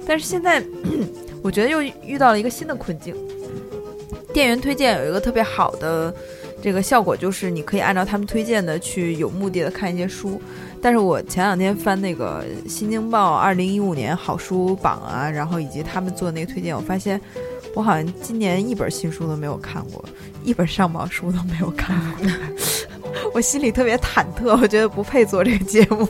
[0.05, 0.63] 但是现在
[1.41, 3.15] 我觉得又遇到了一个新的困境，
[4.31, 6.13] 店员推荐有一个特别好的
[6.63, 10.41] 这个效果，就是你可以按照他们推荐的去有目的的看一些书。
[10.81, 17.19] 但是我前两天翻那个《新京报》二零一五年好书榜啊，然后以及他们做的那个推荐，我发现
[17.75, 20.03] 我好像今年一本新书都没有看过，
[20.45, 22.27] 一本上榜书都没有看过，
[23.35, 26.07] 我心里特别忐忑，我觉得不配做这个节目。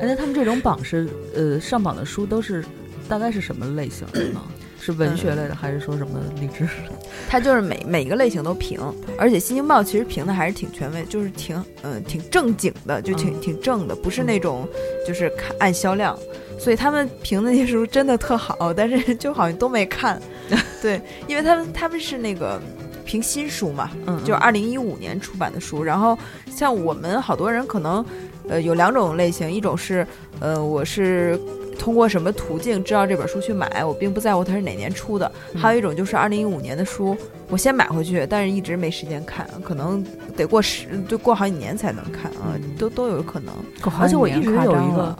[0.00, 2.64] 而且他们这种榜是呃上榜的书都是
[3.08, 4.40] 大概是什么类型的呢？
[4.86, 6.68] 是文学类的，还是说什么励志？
[7.28, 8.80] 它就是每每一个类型都评，
[9.18, 14.68] 而且《新京报》其实评的还是挺权威，就是挺嗯挺正经的，就挺挺正的，不是那种
[15.04, 16.16] 就是看按销量。
[16.56, 20.22] 所以他们评的那些书真的特好，但是 就好像都没看。
[20.80, 22.62] 对，因为他们他们是那个
[23.04, 25.82] 评新书嘛，嗯，就二零一五年出版的书。
[25.82, 26.16] 然后
[26.48, 28.06] 像我们好多人可能
[28.48, 30.06] 呃有两种类型，一种是
[30.38, 31.36] 呃我是。
[31.78, 33.84] 通过什么途径知道这本书去买？
[33.84, 35.30] 我并不在乎它是哪年出的。
[35.56, 37.16] 还有一种就是二零一五年的书，
[37.48, 40.04] 我先买回去，但是一直没时间看，可能
[40.36, 43.54] 得过十，就过好几年才能看啊，都都有可能。
[44.00, 45.16] 而且我一直有一个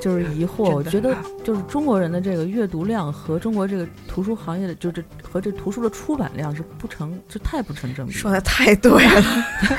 [0.00, 8.12] 就是疑惑，我觉得就是中国人的这个阅读量和中国这个图书行业的就这和这图书的出版量是不成，就太不成正比。
[8.12, 9.22] 说的太对了，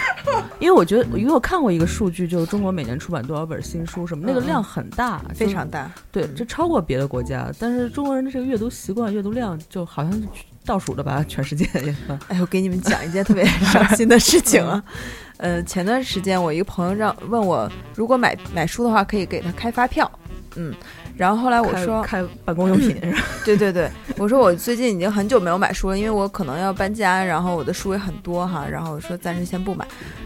[0.59, 5.91] 因为我觉得，因为我看过一个数据，就是中国每年出版多少本新书什么，那个量很大，非常大。
[6.11, 6.27] 对。
[6.35, 10.23] 这超过别的国家，但是中国人的这个阅读习惯、阅读量就好像
[10.65, 11.95] 倒数的吧，全世界也。
[12.27, 14.83] 哎，我给你们讲一件特别伤心的事情啊。
[15.41, 20.09] 呃，前段时间我一个朋友让问我，如果买买书的话，可以给他开发票。
[20.55, 20.71] 嗯，
[21.17, 23.23] 然后后来我说开办公用品是吧？
[23.43, 28.67] 对对对，我说我最近已经很久没有买书了，因为我可能要搬家，然后我的书也很多哈。
[28.69, 29.85] 然后我说暂时先不买。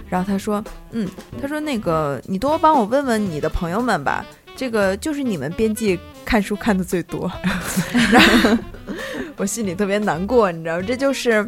[0.09, 1.07] 然后他说，嗯，
[1.41, 4.25] 他说那个你多帮我问问你的朋友们吧。
[4.57, 7.29] 这个就是你们编辑看书看的最多，
[8.09, 8.57] 然后
[9.35, 10.83] 我心里特别难过，你知道吗？
[10.87, 11.45] 这就是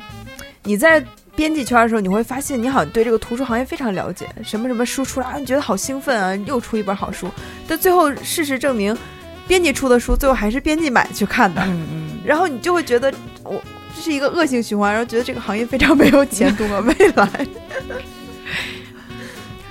[0.63, 1.01] 你在
[1.37, 7.29] 编辑圈的时候，你会发现你好像对这个图书行业非常了解，什么什么书出来啊，你觉得好兴奋啊，又出一本好书。
[7.67, 8.97] 但最后事实证明，
[9.47, 12.09] 编辑出的书最后还是编辑买去看的，嗯嗯。
[12.25, 13.61] 然后你就会觉得我
[13.95, 17.29] 这是一个恶性循环，然后觉得这个行业非常没有前途和未来。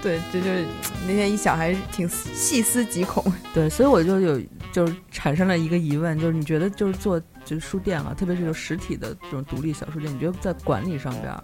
[0.01, 0.65] 对，这就是
[1.05, 3.25] 那天一想，还是挺细思极恐。
[3.53, 4.41] 对，所以我就有
[4.77, 11.35] 就是产生了一个疑问，就是你觉得就是做就是书店啊，特别是有实体的这种独立小书店，你觉得在管理上边，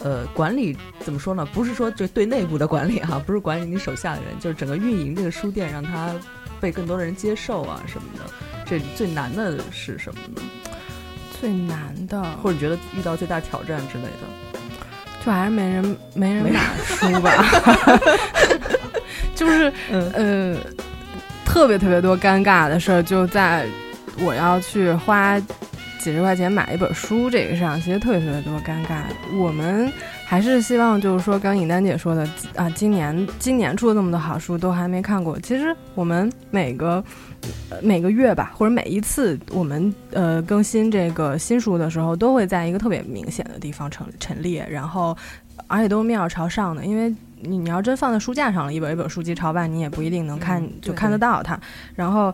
[0.00, 1.48] 呃，管理怎么说呢？
[1.54, 6.14] 不是说就对内部的管理哈，不是管理你手下的人，就是整个运营这个书店，让它
[6.60, 8.30] 被更多的人接受啊什么的。
[8.66, 10.42] 这最难的是什么呢？
[11.40, 15.24] 最难的，或者你觉得遇到最大挑战之类的？
[15.24, 17.32] 就还是没人没人买书吧，
[19.34, 20.58] 就是呃，
[21.50, 23.66] 特别特别多尴尬的事儿，就在
[24.24, 25.36] 我要去花
[25.98, 29.02] 几十块钱买一本书这个上，其实特别特别多尴尬。
[29.36, 29.92] 我们
[30.24, 35.36] 还是希望就是说，刚尹丹姐说的啊，今年今年出了这么多好书，都还没看过。
[35.40, 37.02] 其实我们每个
[37.82, 45.16] 每个月吧，或者每一次我们呃更新这个新书的时候，都会在一个特别明显的地方陈陈列，然后
[45.66, 51.58] 而且都是面朝上的，因为你你要真放在书架上了，一本一本书籍朝外，你也不一定能看就看得到它，
[51.94, 52.32] 然后。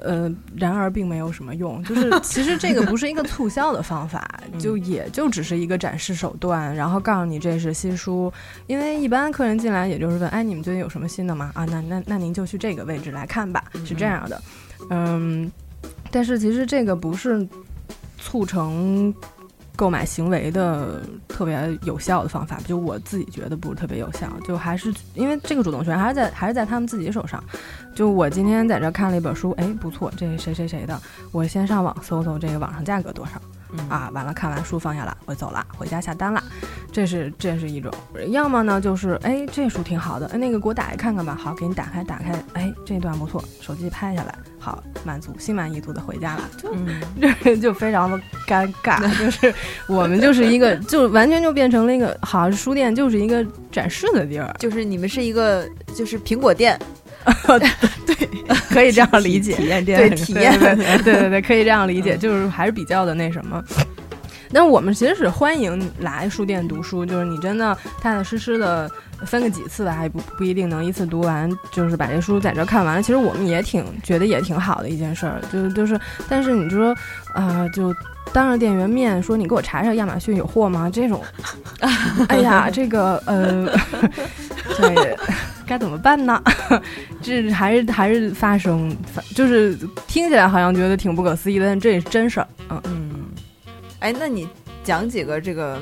[0.00, 4.24] 呃，然而并没有什么用，就是 其实这个不是一个促销的方法，
[4.56, 8.32] 就也就只是一个展示手段，然后告诉你这是新书。
[8.68, 11.50] 因为一般客人进来也就是问，哎，你们最近有什么新的吗？
[11.52, 14.40] 啊，那那那您就去这个位置来看吧，是这样的。
[14.90, 15.50] 嗯，
[16.12, 17.44] 但是其实这个不是
[18.18, 19.12] 促成。
[19.78, 27.40] 购买行为的特别有效的方法，就我自己觉得不是特别有效，就还是因为这个主动权还是在还是在他们自己手上。
[27.94, 33.40] 就我今天在这看了一本书，哎，不错，这谁谁谁的，我先上网搜搜这个网上价格多少。
[33.88, 36.42] 啊，完了，看完书放下了，我走了，回家下单了，
[36.90, 37.92] 这是这是一种。
[38.30, 41.38] 要么呢，就是哎，这书挺好的，哎，那个给我打开看看吧。
[41.40, 46.48] 好，给你打开，打开，哎，这段不错，手机拍下来，好，满足，心满意足的回家了。
[46.56, 46.74] 就
[47.42, 49.54] 这就非常的尴尬， 就是
[49.86, 56.78] 我们就是一个，就完全就变成了一个，好像书店就是一个展示的地儿，就是你们是一个就是苹果店。
[58.06, 58.14] 对，
[58.78, 63.62] 可以这样理解，体验店，对体验，对对对，可以这样理解，就是还是比较的那什么。
[64.50, 68.90] 那我们其实是欢迎来书店读书，就是你真的踏踏实实的
[69.26, 73.02] 分个几次，还不不一定能一次读完，就是把这书在这看完。
[73.02, 76.96] 其实我们也挺觉得也挺好的一件事儿，就是就是，但是你说
[77.34, 77.94] 啊，就
[78.32, 80.88] 当着店员面说你给我查查亚马逊有货吗？
[80.90, 81.22] 这种，
[82.28, 83.66] 哎呀，这个呃，
[84.78, 85.14] 对。
[85.68, 86.42] 该怎么办呢？
[87.22, 88.96] 这还是还是发生，
[89.34, 89.76] 就是
[90.06, 92.48] 听起来好像觉得挺不可思议的，但这也是真事儿。
[92.70, 93.10] 嗯嗯，
[93.98, 94.48] 哎，那你
[94.82, 95.78] 讲几个这个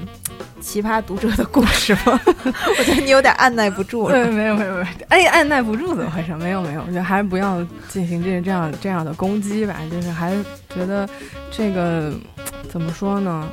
[0.60, 2.20] 奇葩读者的故事吧？
[2.26, 4.08] 我觉得你有点按耐不住。
[4.08, 6.34] 对，没有没有没有，哎，按耐不住怎么回事？
[6.34, 9.76] 没有没有，我觉得还是不要进行这这样这样的攻击吧。
[9.90, 10.44] 就是还是
[10.74, 11.08] 觉得
[11.50, 12.12] 这个
[12.68, 13.48] 怎么说呢？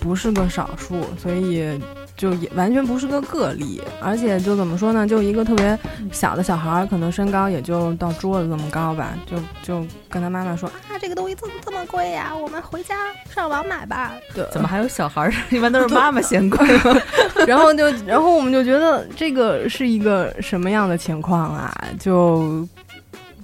[0.00, 1.80] 不是个少数，所以。
[2.24, 5.06] 就也完全不是个个例，而且就怎么说呢？
[5.06, 5.78] 就一个特别
[6.10, 12.34] 小的小孩儿，可能身高也就到桌子这么高吧，就就跟他妈妈说啊，这个东西怎么这么贵呀？
[12.34, 12.94] 我们回家
[13.28, 14.14] 上网买吧。
[14.34, 15.34] 对，怎么还有小孩儿？
[15.50, 16.66] 一般都是妈妈嫌贵。
[17.46, 21.76] 然后就然后我们就觉得这个是一个什么样的情况啊？
[22.00, 22.66] 就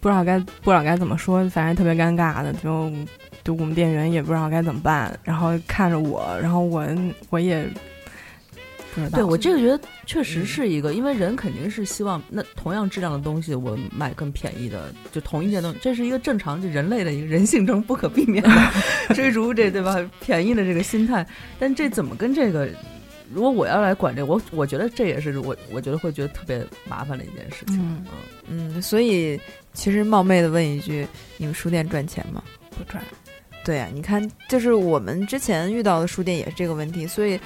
[0.01, 2.91] 不知道该不知道该怎么说，反正特别尴尬的，就
[3.45, 6.83] 就我们店员也不知道该怎么办，然后看着我，然后我
[7.29, 7.69] 我也。
[9.13, 18.51] 对我这个觉得确实是一个，因为人肯定是希望那同样质量的东西，我买更便宜的，就同一件东西，这是一个正常就人类的一个人性中不可避免的
[19.15, 19.97] 追逐这对吧？
[20.21, 21.25] 便宜的这个心态。
[21.59, 22.69] 但这怎么跟这个？
[23.33, 27.79] 如果我要来管这，我我觉得这也是我我觉得会觉得特别麻烦的一件事情。
[27.79, 28.05] 嗯
[28.49, 29.41] 嗯，所以
[29.73, 32.43] 其实冒昧的问一句，你们书店赚钱吗？
[32.77, 33.01] 不赚。
[33.65, 37.39] 对呀，你看，就是我们之前遇到的书店也是这个问题，所以。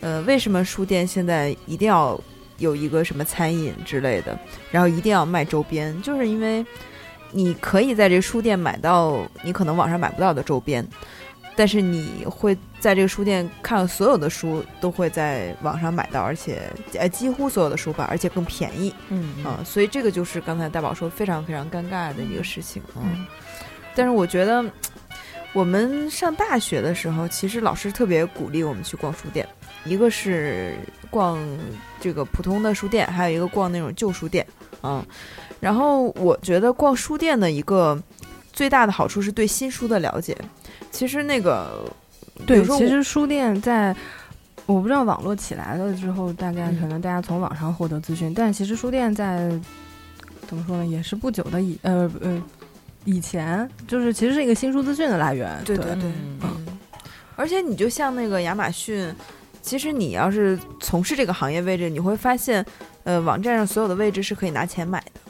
[0.00, 2.18] 呃，为什么书店现在一定要
[2.58, 4.38] 有一个什么餐饮之类的，
[4.70, 6.00] 然后一定要卖周边？
[6.02, 6.64] 就是因为
[7.32, 10.86] 你可以在这个书店买到你可能网上买不到的周边，
[11.54, 16.62] 但是你会在这个书店看到所有的书都会在网上买到，而且
[16.94, 18.94] 呃几乎所有的书吧，而且更便宜。
[19.08, 23.26] 嗯啊，所以这个就是刚才大宝说非常非常尴尬的一个事情嗯，
[23.94, 24.64] 但是我觉得
[25.58, 29.44] 我们上大学的时候，其实老师特别鼓励我们去逛书店。
[29.84, 30.76] 一个是
[31.10, 31.36] 逛
[32.00, 34.46] 这个普通的书店，还有一个逛那种旧书店，
[34.84, 35.04] 嗯，
[35.58, 38.00] 然后我觉得逛书店的一个
[38.52, 40.36] 最大的好处是对新书的了解。
[40.92, 41.92] 其实那个，
[42.46, 43.92] 对，其实书店在
[44.64, 49.50] 我不知道网络起来了之后，大概可能大家从网上获得资讯，但其实书店在
[50.46, 52.40] 怎么说呢，也是不久的以呃呃
[53.04, 55.60] 以前，就是其实是一个新书资讯的来源。
[55.64, 56.10] 对对对，
[56.42, 56.66] 嗯，
[57.36, 59.14] 而且你就像那个亚马逊。
[59.60, 62.64] 其实你要是从事这个行业位置，你会发现，
[63.04, 65.20] 呃，网站上所有的位置是可以拿钱买的，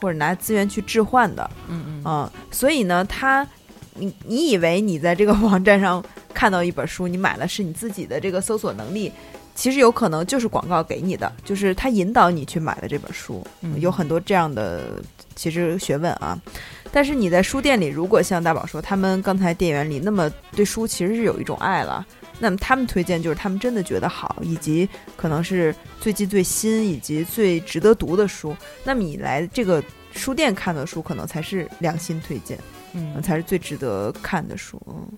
[0.00, 1.48] 或者拿资源去置换的。
[1.68, 2.04] 嗯嗯。
[2.04, 3.46] 啊，所以呢，他，
[3.94, 9.12] 你你以为你在这个网站上看到一本书，你买了是你自己的这个搜索能力，
[9.56, 13.44] 其实有可能就是广告给你的，就是他引导你去买的这本书。
[13.62, 13.80] 嗯。
[13.80, 15.02] 有很多这样的
[15.34, 16.38] 其实学问啊，
[16.92, 22.06] 但是你在书店里，如果像大宝说，他们刚才店员里那么对书其实是有一种爱了。
[22.38, 28.54] 那么他们推荐就是他们真的觉得好，以及可能是最近最新以及最值得读的书。
[28.84, 32.58] 那么你来这个书店看的书可能才是良心推荐，
[32.92, 34.78] 嗯才是最值得看的书。
[34.86, 35.08] 嗯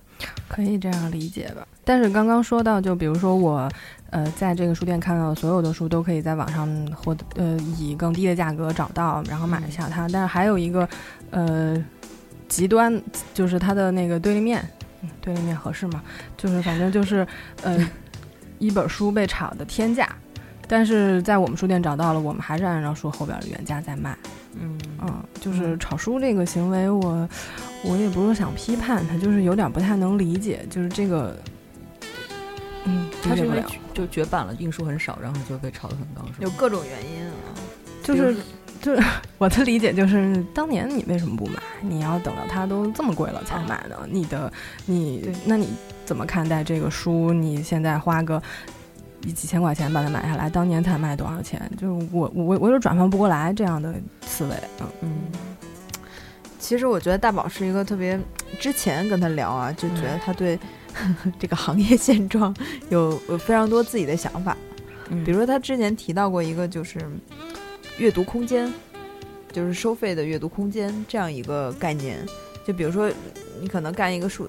[0.49, 1.67] 可以这样理解吧。
[1.85, 3.71] 但是刚刚说到，就比如说我，
[4.11, 10.09] 呃，在这个书店看到所有的书都可以在网上获得，呃，以更低的价格找到，然后买一下它。
[10.09, 10.89] 但是还有一个，
[11.31, 11.83] 呃，
[12.49, 13.03] 极端
[13.33, 14.63] 就是它的那个对立面，
[15.21, 16.03] 对立面合适吗？
[16.37, 17.27] 就是反正就是，
[17.63, 17.79] 呃，
[18.59, 20.09] 一本书被炒的天价，
[20.67, 24.17] 但是在我们书店找到了，我们还是按照书后边的原价在卖。
[24.61, 27.29] 嗯嗯，就是炒书这个行为我，
[27.85, 31.37] 我也不是想批判他，就是有点不太能理解，就是这个，
[32.85, 36.37] 嗯，它是因为理解不了，就绝版了，印数很少，然后就被炒得很高，是吗？
[36.41, 37.33] 有各种原因啊。
[38.03, 38.35] 就是
[38.81, 39.03] 就是
[39.39, 41.61] 我的理解就是，当年你为什么不买？
[41.81, 43.97] 你要等到它都这么贵了才买呢？
[44.11, 44.53] 你的
[44.87, 45.69] 你，那你
[46.05, 47.33] 怎么看待这个书？
[47.33, 48.43] 你现在花个。
[49.23, 51.61] 几几千块钱把它买下来，当年才卖多少钱？
[51.77, 55.11] 就是我我我有转换不过来这样的思维，嗯嗯
[56.59, 58.19] 其实我觉得大宝是一个特别，
[58.61, 60.59] 之前跟他聊啊，就觉得他对
[61.39, 62.55] 这个行业现状
[62.91, 64.57] 有有非常多自己的想法。
[65.09, 67.01] 嗯，比如说他之前提到过一个就是
[67.97, 68.71] 阅读空间，
[69.51, 72.19] 就是收费的阅读空间这样一个概念。
[72.67, 73.11] 就比如说
[73.63, 74.47] 你可能干一个书，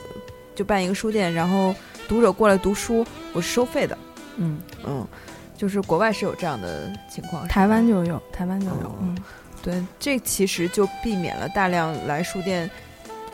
[0.53, 1.73] 就办一个书店，然后
[2.08, 3.97] 读者过来读书，我是收费的。
[4.39, 4.60] 嗯。
[4.86, 5.08] 嗯，
[5.56, 8.95] 就是国外是有这样的情况，台湾就有，台湾就有，哦。
[9.02, 9.17] 嗯，
[9.62, 12.69] 对，这其实就避免了大量来书店，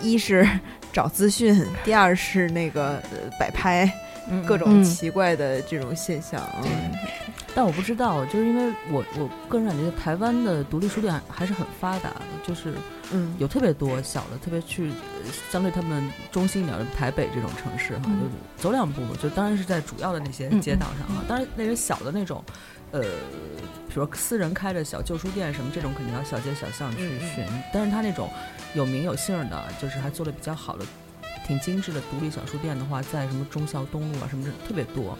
[0.01, 0.47] 一是
[0.91, 3.89] 找资讯，第二是那个、呃、摆拍，
[4.29, 6.41] 嗯各种嗯奇怪的这种现象。
[6.63, 6.91] 嗯
[7.55, 12.73] 但我不知道，就是因为我我个人感觉台湾的独立书店还是很发达的，就是
[13.13, 18.19] 嗯，有特别多小的，特别去呃相对他们中心一点的台北这种城市哈，嗯。
[18.19, 22.43] 就是走两步，就当然是在主要的那些嗯街道上哈，当然那些小的那种，
[22.91, 23.01] 呃，
[23.87, 28.29] 比如说私人开的小旧书店什么这种，肯定要小街小巷去寻，但是他那种
[28.73, 30.85] 有名有姓的，就是还做的比较好的、
[31.47, 35.17] 挺精致的独立小书店的话，在什么忠孝东路啊什么的特别多。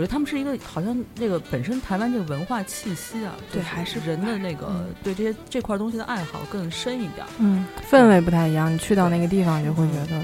[0.00, 7.28] 我觉得他们是一个好像那个本身台湾这个文化气息啊，对还是人的那个、嗯对这些这块东西的爱好更深一点儿。
[7.38, 8.72] 嗯，氛围不太一样。
[8.72, 10.16] 你去到那个地方，你就会觉得，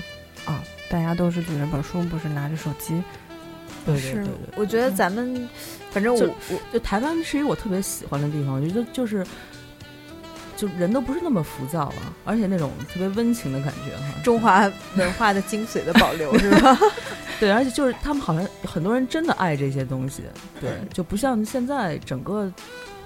[0.51, 2.97] 啊，大家都是举着本书，不是拿着手机。
[2.97, 3.03] 是
[3.85, 5.47] 对对对对，我觉得咱们，
[5.91, 9.27] 反正我我就台湾是一个我特别喜欢的地方，我觉得就是。
[10.57, 14.07] 就人都不是那么浮躁了，而且那种特别温情的感觉哈。
[14.25, 16.79] 中华文化的精髓的保留 是吧？
[17.39, 20.23] 对，而且就是他们好像很多人真的爱这些东西，
[20.61, 22.51] 对，嗯就不像现在整个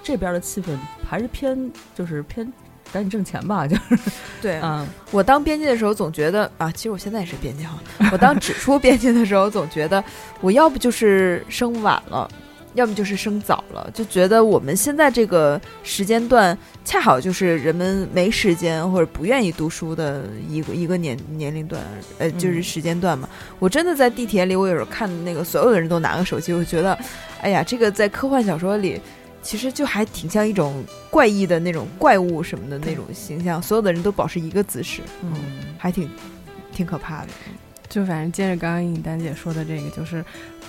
[0.01, 2.51] 这边的气氛还是偏就是偏
[2.93, 3.99] 赶紧挣钱吧，就是
[4.41, 7.77] 对，嗯我当编辑的时候总觉得啊，其实我现在也是编辑哈。
[8.11, 10.01] 我当指出编辑的时候总觉得，
[10.39, 12.29] 我要不就是生晚了，
[12.73, 21.81] 要么就是生早了，就觉得我们现在这个时间段恰好就是人们没时间或者不愿意读书的一个一个年年龄段，
[22.17, 23.29] 呃，就是嗯时间段嘛。
[23.59, 26.97] 我真的在地铁里，我有时候看那个所有的人都拿个手机，我觉得，
[27.41, 29.01] 哎呀，这个在科幻小说里。
[29.43, 35.33] 其实就还挺像一种怪异的那种怪物什么的那种形象，所有的人都保持一个姿势，嗯
[35.79, 36.07] 还挺
[36.71, 37.29] 挺可怕的。
[37.89, 40.23] 就反正接着刚刚尹丹姐说的这个，就是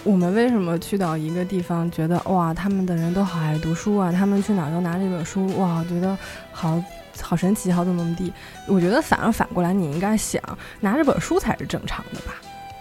[0.05, 6.17] 我们为什么去到一个地方，觉得哇，他们的人都好爱读书啊，他们去哪儿都拿着一本书，哇，觉得
[6.51, 6.83] 好
[7.21, 8.33] 好神奇，好怎么怎么地。
[8.67, 10.43] 我觉得反而反过来，你应该想，
[10.81, 12.35] 拿着本书才是正常的吧，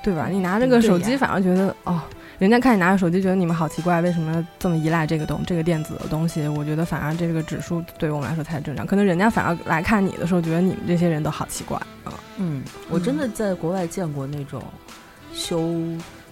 [0.04, 0.28] 对吧？
[0.32, 2.02] 你拿着个手机，反而觉得哦。
[2.40, 6.48] 人家看你拿着手机，觉得你们好奇怪，为什么这么依赖这个东这个电子的东西？
[6.48, 8.84] 我觉得反而这个指数对于我们来说才是正常。
[8.84, 12.12] 可能人家反而来看你的时候，觉得你们这些人都好奇怪啊。
[12.38, 14.60] 嗯，我真的在国外见过那种
[15.32, 15.72] 修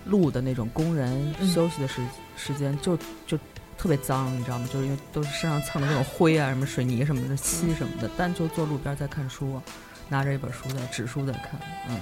[0.10, 1.48] 路的那种工人嗯。
[1.48, 2.02] 休息的时
[2.36, 3.38] 时间就就
[3.78, 4.67] 特别脏，你知道吗？
[4.74, 9.62] 就是因为都是身上蹭的那种灰啊，什么水泥什么的、漆什么的，但就坐路边在看书，
[10.10, 11.98] 拿着一本书在纸书在看，嗯。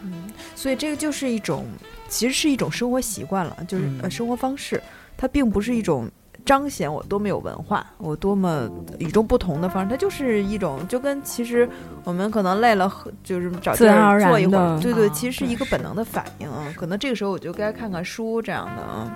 [0.00, 1.66] 嗯，所以这个就是一种，
[2.08, 3.98] 其实是一种生活习惯了，就是、嗯。
[4.02, 4.80] 呃生活方式，
[5.16, 6.08] 它并不是一种
[6.48, 8.66] 彰显我多么有文化，我多么
[8.98, 11.68] 与众不同的方式，它就是一种，就跟其实
[12.04, 12.90] 我们可能累了，
[13.22, 16.72] 就是找地自然而然儿坐一会儿，对对，啊其实是一个本能的反应啊。
[16.74, 19.14] 可能这个时候我就该看看书这样的啊。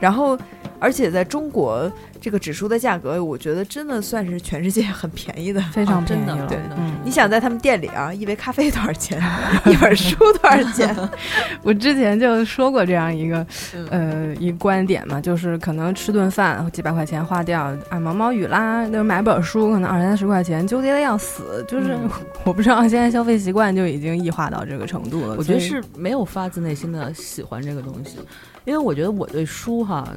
[0.00, 0.36] 然后，
[0.80, 1.88] 而且在中国，
[2.20, 5.60] 这个纸书的价格，我觉得真的算是全世界很便宜的。
[5.72, 9.22] 非常啊真的便宜了，对真的嗯，你想在他们店里啊，一杯咖啡多少钱？
[9.66, 10.96] 一本书多少钱？
[11.62, 21.64] 我之前就说过这样一个嗯呃一个观点嘛，就是可能吃顿饭几百块钱花掉，啊毛毛雨啦，那买本书可能二三十块钱，纠结的要死。
[21.68, 22.10] 就是、嗯
[22.44, 25.36] 我不知道现在消费习惯就已经异化到这个程度了。
[25.38, 28.18] 我觉得是没有发自内心的喜欢这个东西，
[28.64, 30.08] 因为我觉得我对书哈，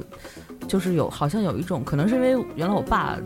[0.68, 3.18] 就是有好像有一种可能是因为原来我爸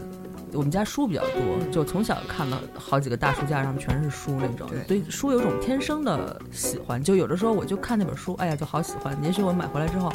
[0.52, 7.02] 我们家书比较多，就从小看到好几个大书架上全是书那种，对书有种天生的喜欢。
[7.02, 9.16] 就有的时候我就看那本书，哎呀就好喜欢。
[9.24, 10.12] 也许我买回来之后，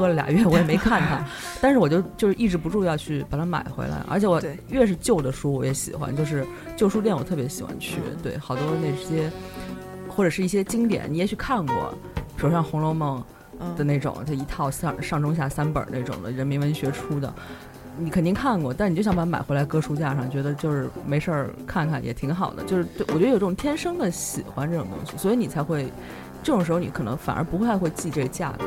[0.00, 1.22] 搁了俩月我也没看它，
[1.60, 4.02] 但是我就就是抑制不住要去把它买回来。
[4.08, 8.00] 而且我越是旧的书我也喜欢，就是旧书店我特别喜欢去。
[8.22, 9.30] 对，好多那些
[10.08, 11.94] 或者是一些经典，你也许看过，
[12.34, 13.22] 比如像《红楼梦》
[13.76, 17.30] 的那种，它一套上上中下三本那种的，人民文学出的。
[17.98, 22.64] 你肯定看过，但你就想把它买回来搁书架上，觉得就是没事儿看看也挺好的。
[22.64, 25.92] 就是对我觉得有这种天生的喜欢这种东西，所以你才会
[26.42, 28.64] 这种时候你可能反而不太会记这个价格。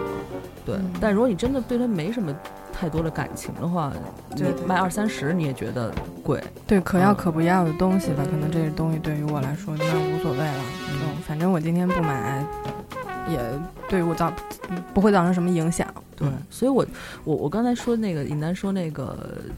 [0.65, 2.34] 对，但如果你真的对它没什么
[2.71, 3.91] 太多的感情的话，
[4.36, 5.93] 就卖二三十你也觉得
[6.24, 6.41] 贵。
[6.65, 10.63] 对，可要可不要的东西吧，可能这个东西对于我来说那无所谓了。
[10.89, 12.45] 嗯，反正我今天不买。
[13.30, 13.39] 也
[13.88, 14.32] 对我造
[14.93, 16.86] 不会造成什么影响，对，所以我
[17.24, 19.17] 我我刚才说那个尹丹说那个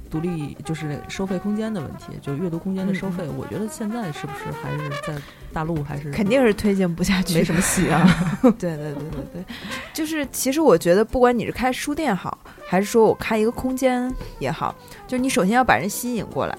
[0.10, 8.06] 独立就是那收费空间的问题，就是阅读空间的收费，我觉得现在是不是还是在大陆还是肯定是推进不下去，没什么戏啊。
[8.42, 9.46] 对对对对对，
[9.94, 12.38] 就是其实我觉得不管你是开书店好，
[12.68, 14.76] 还是说我开一个空间也好，
[15.08, 16.58] 就你首先要把人吸引过来，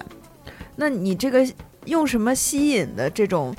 [0.75, 1.47] 那你这个
[1.85, 3.55] 用什么吸引的这种？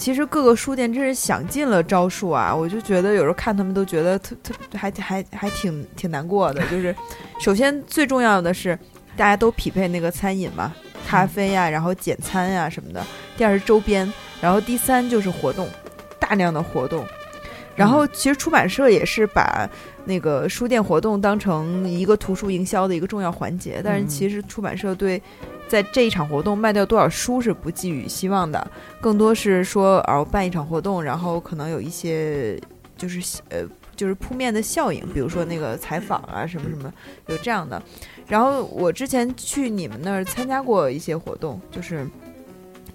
[0.00, 2.56] 其实各个书店真是想尽了招数啊！
[2.56, 6.62] 我就觉得有时候看他们都觉得特特还还还挺挺难过的。
[6.68, 6.96] 就是
[7.38, 8.76] 首先最重要的是
[9.14, 10.74] 大家都匹配那个餐饮嘛，
[11.06, 13.06] 咖啡呀，然后简餐呀什么的。
[13.36, 15.68] 第二是周边，然后第三就是活动，
[16.18, 17.04] 大量的活动。
[17.76, 19.68] 然后其实出版社也是把
[20.06, 25.22] 那个书店活动当成一个图书营销的一个重要环节，但是其实出版社对。
[25.70, 28.68] 在这一场活动卖掉多少书是不寄予希望的，
[29.00, 32.60] 更多是说哦办一场活动，然后可能有一些
[32.96, 33.62] 就是呃
[33.94, 36.92] 就是铺面的效应，比如说那个采访啊什么什么
[37.28, 37.80] 有这样的。
[38.26, 42.04] 然后我之前去你们那儿参加过一些活动，就是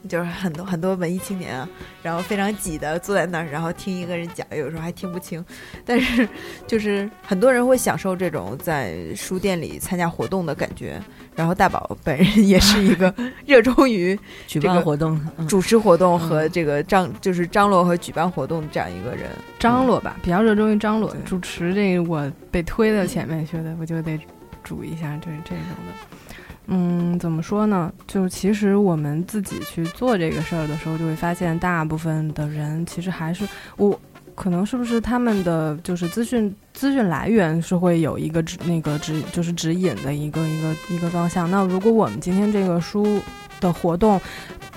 [0.08, 1.68] 就是很多很多文艺青年啊，
[2.02, 5.44] 然后非常挤的坐在那儿，然后听一个人讲，有时候还听不清，
[5.86, 6.28] 但是
[6.68, 11.02] 就是很多人会享受这种在书店里参加活动的感觉。
[11.36, 13.14] 然后大宝本人 也是一个
[13.46, 19.30] 热衷于举办活动、主持活动和这个张，就是张罗和举办活动这样一个人。
[19.60, 21.14] 张罗吧，比较热衷于张罗。
[21.26, 24.18] 主持这个我被推到前面去的，我就得
[24.64, 26.25] 主一下这这种的。
[26.68, 27.92] 嗯，怎么说呢？
[28.08, 33.48] 就其实我们自己去做这个事儿的时候，就会发现大部分的人其实还是
[33.78, 34.00] 我。
[34.34, 41.50] 可能是不是他们的就是资讯资讯来源是会有一个指那个指就是指引的一个一个一个方向？
[41.50, 43.22] 那如果我们今天这个书
[43.62, 44.20] 的活动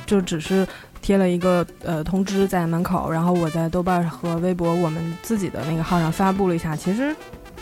[0.06, 0.64] 就只是
[1.02, 7.12] 贴了一个呃通知在门口，然后我在豆瓣和微博我们自己的那个号上发布了一下，其实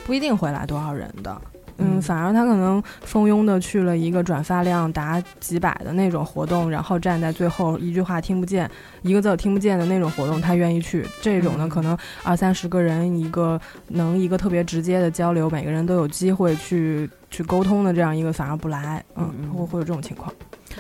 [0.05, 1.41] 不一定会来多少人的。
[1.79, 8.71] 嗯，反而他可能蜂拥的去了一个转发量达几百的那种活动，然后站在最后一句话听不见，
[9.03, 11.07] 一个字听不见的那种活动，他愿意去。
[11.21, 19.05] 这种呢，可能二三十个人一个能一个特别直接的交流，每个人都有机会去去沟通的这样一个，反而不来。
[19.15, 20.33] 嗯，会会有这种情况。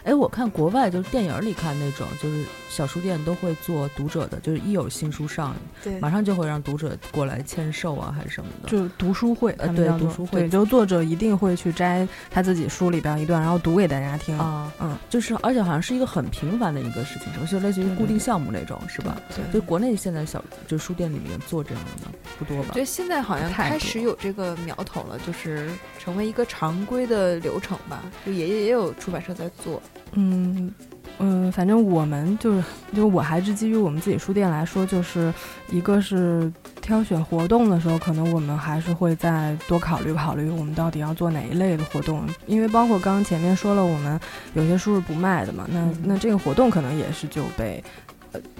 [0.04, 2.44] 哎，我看国外就是电影里看那种，就是
[2.76, 19.18] 小书店都会做读者的，就是一有新书上，对，马上就会让读者过来签售啊，还是什么的，就读书会，呃对，读书会，就作者一定会去摘他自己书里边一段，然后读给大家听啊，嗯，就是而且好像是一个很频繁的一个事情，就类似于固定项目那种，是吧？
[19.34, 22.74] 对，就国内现在小就书店里面做这样的不多吧？
[22.74, 29.80] 对，现在好像开始有这个苗头了，就是成为一个常规的流程吧，就也也有出版社在做。
[30.12, 30.72] 嗯
[31.18, 32.64] 嗯，反正我们就是，
[32.94, 35.32] 就我还是基于我们自己书店来说，就是
[35.70, 42.26] 一个是挑选活动的时候，可能我们还是会再多考虑考虑，我们到底要做哪一类的活动。
[42.46, 44.20] 因为包括刚刚前面说了，我们
[44.54, 47.82] 有些书是不卖的嘛，那那这个活动可能也是就被。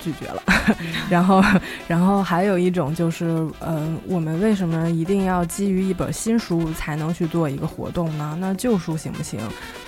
[0.01, 0.43] 拒绝了，
[1.11, 1.43] 然后，
[1.87, 3.27] 然后还有一种就是，
[3.61, 8.37] 嗯，我们为什么一定要基于一本新书才能去做一个活动呢？
[8.41, 9.41] 那旧书行不行？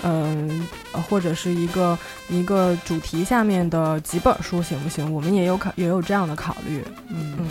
[0.03, 0.67] 嗯，
[1.09, 1.97] 或者是一个
[2.29, 5.11] 一个主题下面的几本书行不行？
[5.11, 6.83] 我们也有考，也有这样的考虑。
[7.09, 7.47] 嗯嗯，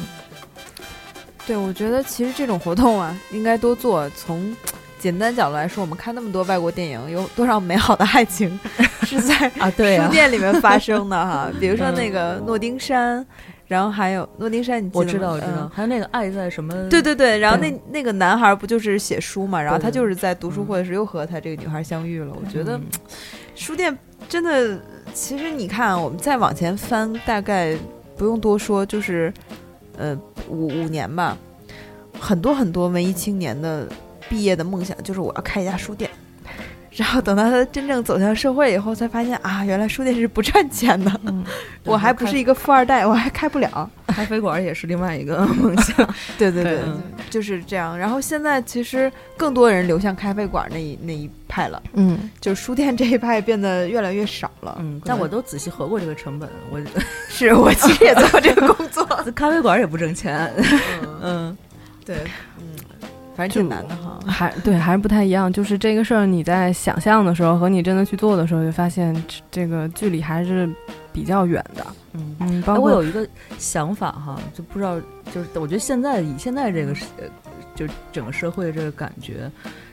[1.46, 4.08] 对，我觉得其实这种活动啊，应该多做。
[4.10, 4.54] 从
[4.98, 8.58] 简单角度来说，我们看那么多外国电影，有多少美好的爱情
[9.04, 11.50] 是在啊对书店里面发生的哈？
[11.60, 13.24] 比如说那个诺丁山，
[13.66, 16.74] 然后还有诺丁山，你我知道我知道，还有那个爱在什么？
[16.88, 19.62] 对对对，然后那那个男孩不就是写书嘛？
[19.62, 22.34] 然后他就是在读书会的时候又和他这个女孩相遇了。
[22.34, 22.78] 我觉得
[23.54, 23.96] 书店
[24.28, 24.78] 真的，
[25.14, 27.76] 其实你看，我们再往前翻，大概
[28.16, 29.32] 不用多说，就是
[29.96, 30.18] 呃
[30.48, 31.36] 五五年吧，
[32.18, 33.88] 很多很多文艺青年的。
[34.28, 36.10] 毕业的梦想就是我要开一家书店，
[36.92, 41.20] 然后等到他真正走向社会以后，才发现啊，原来书店是不赚钱的。
[41.26, 41.44] 嗯，
[41.84, 43.88] 我还不是一个富二代，我还开不了。
[44.08, 45.96] 咖啡馆也是另外一个梦想。
[46.36, 47.00] 对对对，嗯
[47.30, 47.96] 就是这样。
[47.96, 54.76] 然后现在其实更多人流向咖啡馆那一那一派了，嗯，就是书店这一派变得越来越少了。
[54.80, 56.80] 嗯，但我都仔细核过这个成本，我
[57.28, 59.04] 是我其实也做过这个工作。
[59.36, 60.50] 咖啡馆也不挣钱。
[61.02, 61.58] 嗯，嗯，
[62.04, 62.16] 对，
[62.58, 62.64] 嗯，
[63.38, 64.18] 反正挺难的哈。
[64.26, 65.52] 还对，还是不太一样。
[65.52, 70.68] 就是这个事儿，你在想象的时候和你真的去做的时候，就发现这这个距离还是
[71.12, 71.86] 比较远的。
[72.14, 73.24] 嗯包括我有一个
[73.56, 75.00] 想法哈，就不知道，
[75.32, 76.92] 就是我觉得现在以现在这个
[77.76, 79.48] 就整个社会的这个感觉，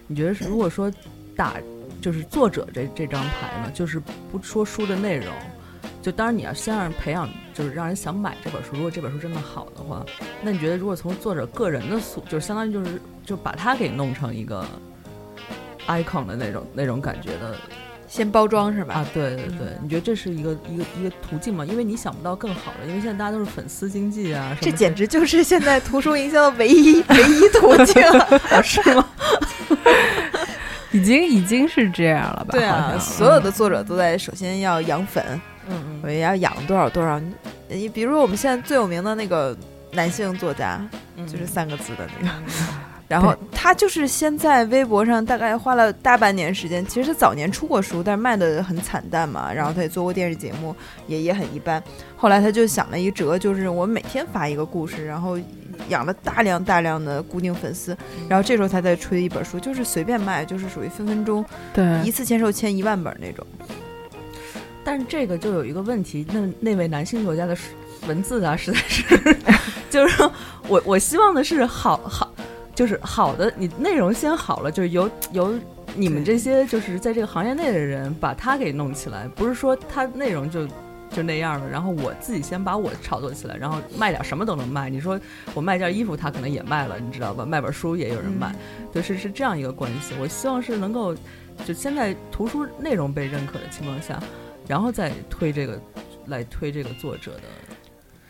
[0.07, 0.91] 你觉得是如果说
[1.35, 1.53] 打
[2.01, 5.27] 就是作者这这张牌呢，就是不说书的内容，
[6.05, 8.73] 就当然你要先让人培养，就是让人想买这本书。
[8.73, 10.05] 如果这本书真的好的话，
[10.39, 14.63] 那你觉得如果从作者个人的素，就是相当于就是就把他给弄成一个
[15.87, 17.55] icon 的那种那种感觉的
[18.07, 18.93] 先包装是吧？
[18.93, 21.65] 啊，对对对，你觉得这是一个一个一个途径吗？
[21.65, 28.03] 因为你想不到更好的，因为现在大家都是粉丝经济啊，这简直就是现在图书营销的唯一 唯一途径。
[28.61, 29.09] 是吗？
[30.91, 32.51] 已经已经是这样了吧？
[32.51, 37.19] 对啊，所有的作者都在首先要养粉，嗯我也要养多少多少。
[37.67, 39.55] 你比如说我们现在最有名的那个
[39.91, 40.79] 男性作家，
[41.15, 42.33] 嗯，就是三个字的那个。
[43.07, 49.53] 然后他就是先在微博上大概花了大半年时间，其实他早年出过书，但是卖的很惨淡嘛。
[49.53, 51.81] 然后他也做过电视节目，也也很一般。
[52.17, 55.37] 后来他就想了一辙，就是我每天发一个故事，然后
[55.89, 57.95] 养了大量大量的固定粉丝，
[58.27, 61.45] 然后这时候他再出一本书，就是随便卖，就是属于分分钟
[61.75, 63.45] 对一次签售签一万本那种。
[64.85, 67.57] 但是这个就有一个问题，那那位男性作家的
[68.07, 69.03] 文字啊，实在是，
[69.89, 70.31] 就是说
[70.69, 72.31] 我我希望的是好好，
[72.73, 75.53] 就是好的，你内容先好了，就是由由
[75.95, 80.65] 你们这些就是在这个行业内的人把它给弄起来，不是说它内容就。
[81.11, 84.89] 就那样了，然后我自己先把我炒作起来，然后卖点什么都能卖。
[84.89, 85.17] 你说
[85.53, 87.45] 我卖件衣服，他可能也卖了，你知道吧？
[87.45, 88.53] 卖本书也有人买，
[88.93, 90.13] 就是是这样一个关系。
[90.19, 91.15] 我希望是能够，
[91.63, 94.21] 就现在图书内容被认可的情况下，
[94.67, 95.79] 然后再推这个，
[96.27, 97.41] 来推这个作者的。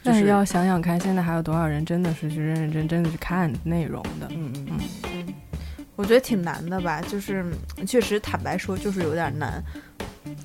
[0.04, 4.28] 就是但是要想想看，现在还有多少人真的是去认认真真的去看内容的？
[4.30, 5.34] 嗯嗯嗯，
[5.96, 7.46] 我觉得挺难的吧，就是
[7.88, 9.64] 确实坦白说就是有点难。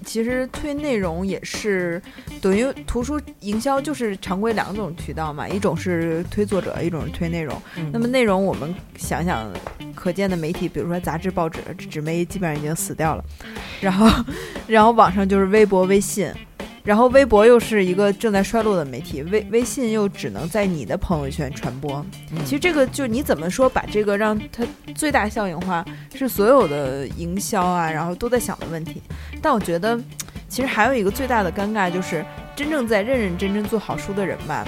[0.05, 2.01] 其实推内容也是
[2.41, 7.61] 等于图书营销，就是常规两种渠道嘛，一种是推作者，一种是推内容。
[7.77, 9.51] 嗯那么内容我们想想，
[9.95, 13.25] 可见的媒体，比如说杂志、报纸，纸媒基本上已经死掉了。
[13.81, 14.07] 然后，
[14.69, 16.31] 然后网上就是微博、微信，
[16.83, 22.05] 然后微博又是一个正在衰落的媒体，微微信又只能在你的朋友圈传播。
[22.33, 24.65] 嗯其实这个就你怎么说把这个让它
[24.95, 29.03] 最大效应化，是所有的营销啊，然后都在想的问题。
[29.43, 29.99] 但我觉得，
[30.49, 32.25] 其实还有一个最大的尴尬就是，
[32.57, 34.67] 真正在认认真真做好书的人吧，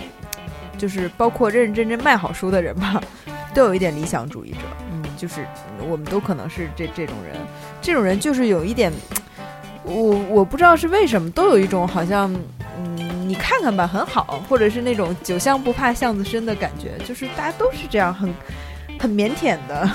[0.77, 3.03] 就是包括认认真真卖好书的人吧，
[3.55, 4.59] 都有一点理想主义者。
[4.91, 5.47] 嗯就是
[5.89, 7.37] 我们都可能是这这种人，
[7.81, 8.93] 这种人就是有一点，
[9.85, 9.95] 我
[10.31, 12.33] 我不知道是为什么，都有一种好像，
[12.79, 18.33] 嗯，你看看吧，很好，或者是那种酒香不怕巷子深的感觉，就是大家都是这样，很
[19.03, 19.91] 很腼腆的。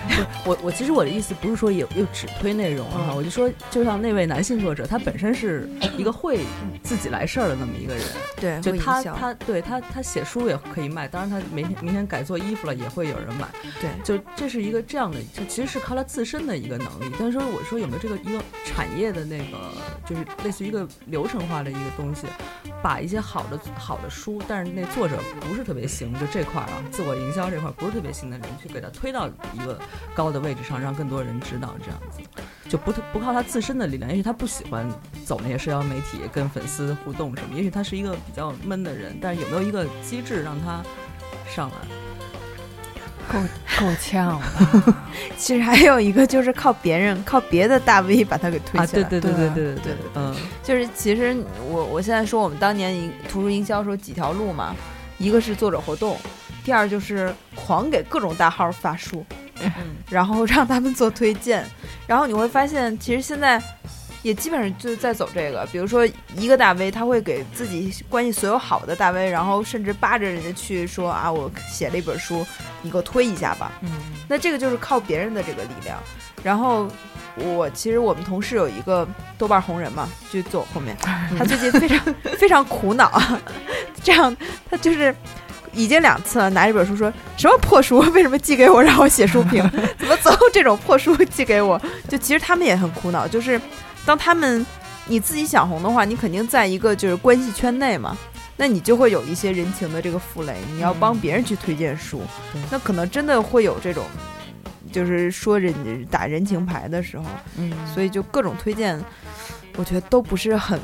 [0.44, 6.40] 我我其实我的意思不是说有又只推内容哈，我就说就像那位男性作者，他本身是一个会
[6.82, 8.04] 自己来事儿的那么一个人，
[8.36, 13.48] 对，就他他对他他写书也可以卖，当然他明天明天改做衣服了也会有人买，
[13.80, 17.10] 对就这是一个这样的，就其实是靠他自身的一个能力。
[17.18, 19.72] 但是说我说有没有这个一个产业的那个，
[20.04, 22.26] 就是类似于一个流程化的一个东西，
[22.82, 29.78] 把一些好的好的书，但是那作者不是特别行，就这块儿啊，自我营销这块儿不是特别行的去给他推到一个
[30.14, 31.74] 高的位置上，让更多人知道。
[31.82, 32.20] 这样子
[32.68, 34.88] 就不不靠他自身的力量，也许他不喜欢
[35.24, 39.16] 走那些社交媒体跟粉丝互动什么，也许他是一个比较闷的人。
[39.20, 40.82] 但是有没有一个机制让他
[41.54, 41.76] 上来？
[43.30, 43.38] 够
[43.78, 44.40] 够呛。
[45.38, 48.94] 其实还有一个就是靠别人，靠别的大 V 把他给推起。
[48.94, 49.94] 对对对对对对对。
[50.14, 51.36] 嗯，就是其实
[51.68, 54.74] 我我现在说我们当年营图书营销时候几条路嘛，
[55.18, 56.18] 一个是作者活动。
[56.64, 59.24] 第二就是狂给各种大号发书，
[59.60, 59.70] 嗯
[60.08, 61.64] 然后让他们做推荐，
[62.06, 63.62] 然后你会发现其实现在。
[64.22, 66.06] 也基本上就是在走这个，比如说
[66.36, 72.46] 一个大 V，他会给自己关系所有好的大 V，然后甚至扒着人家去说啊，我写了一本书，
[72.82, 73.72] 你给我推一下吧。
[73.80, 73.90] 嗯
[74.28, 75.98] 那这个就是靠别人的这个力量。
[76.44, 76.86] 然后
[77.34, 79.04] 我其实我们同事有一个
[79.36, 80.96] 豆瓣红人嘛，就坐我后面，
[81.36, 83.20] 他最近非常 非常苦恼，
[84.04, 84.36] 这样
[84.70, 85.12] 他就是。
[85.72, 87.98] 已经两次了，拿这本书说什么破书？
[88.12, 89.62] 为什么寄给我让我写书评？
[89.98, 93.60] 怎么总有这种破书寄给我，就其实他们也很苦恼，就是
[94.04, 94.64] 当他们
[95.06, 98.16] 你自己想红的话，你肯定在一个就是关系圈内嘛。
[98.54, 102.20] 那你就会有一些人情的这个负累，你要帮别人去推荐书，
[102.52, 104.04] 对那可能真的会有这种，
[104.92, 105.74] 就是说人
[106.10, 107.24] 打人情牌的时候，
[107.56, 109.02] 嗯，所以就各种推荐，
[109.76, 110.78] 我觉得都不是很，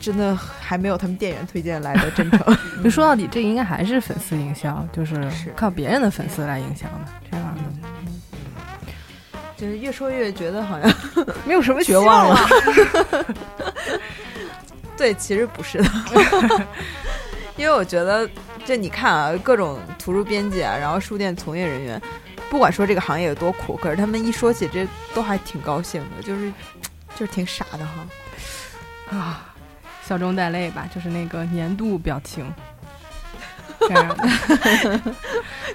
[0.00, 2.58] 真的还没有他们店员推荐来的真诚。
[2.82, 7.62] 就 说到底，这应该还是粉丝营销，就是是靠别人的粉丝来营销的，这样的
[9.56, 10.94] 就是越说越觉得好像
[11.44, 12.38] 没有什么绝望了。
[14.96, 15.90] 对，其实不是的，
[17.56, 18.28] 因为我觉得
[18.64, 22.00] 这你看啊，各种图书编辑啊，然后书店从业人员，
[22.48, 26.52] 不管说这个行业有多苦，可是他们一说起这都还挺高兴的，就是
[27.16, 29.16] 就是挺傻的哈。
[29.16, 29.54] 啊，
[30.08, 32.50] 笑中带泪吧，就是那个年度表情。
[33.86, 34.16] 这样的，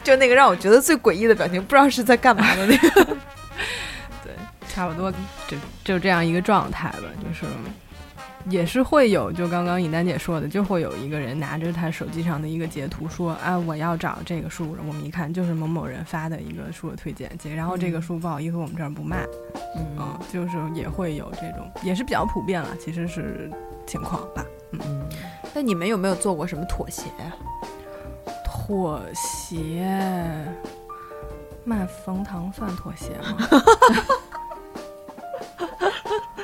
[0.03, 3.05] 就那个让我觉得最诡异的表情，不知道是在干嘛的那个。
[4.25, 4.33] 对
[4.67, 5.11] 差不多
[5.47, 7.45] 就就这样一个状态吧，就是
[8.49, 19.25] 也是会有，就刚刚尹丹姐说的，就会有一个人拿着他手机上的一个截图说啊，我要找这个书，我们一看就是某某人发的一个书的推荐截，然后这个书不好意思，我们这儿不卖，
[19.97, 23.49] 嗯，就是也会有这种，也是比较普遍了，其实是
[23.87, 24.45] 情况吧。
[24.71, 24.79] 嗯，
[25.53, 27.33] 那你们有没有做过什么妥协呀、
[28.43, 29.87] 妥协，
[31.63, 33.37] 卖冯唐算妥协吗？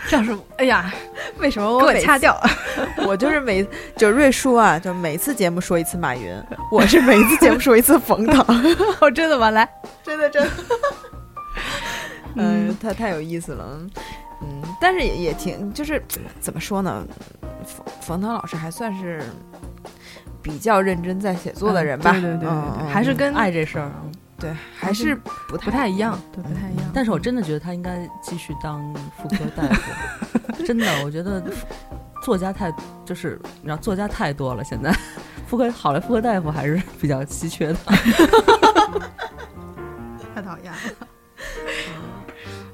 [0.08, 0.94] 这样是，哎呀，
[1.38, 2.40] 为什么给我给我掐掉。
[3.06, 3.66] 我就是每
[3.96, 6.34] 就瑞叔啊，就每次节目说一次马云，
[6.72, 8.46] 我是每次节目说一次冯唐，
[9.02, 9.52] 哦，真的吗？
[9.52, 9.68] 来，
[10.04, 10.50] 真的真的。
[12.36, 13.66] 嗯，他太有意思了，
[14.42, 16.02] 嗯，但是也也挺，就是
[16.40, 17.06] 怎么说呢，
[17.66, 19.22] 冯冯唐老师还算是
[20.42, 23.92] 比较认真在写作的人吧，对对对对嗯对，还是跟爱这事儿，
[24.40, 26.90] 对，还是不不太一样，对，不太一样。
[26.94, 29.64] 但是我真的觉得他应该继续当妇科大
[30.54, 31.44] 夫， 真的，我觉得
[32.24, 32.74] 作家太
[33.06, 34.96] 就是你知道作家太多了，现在
[35.48, 37.76] 妇科好了妇科大夫还是比较稀缺的。
[40.34, 40.78] 太讨厌了。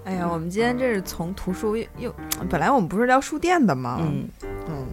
[0.03, 2.16] 哎呀，我们今天这是从图书又又，
[2.47, 3.97] 本来我们不是聊书店的吗？
[4.01, 4.30] 嗯，
[4.70, 4.86] 嗯，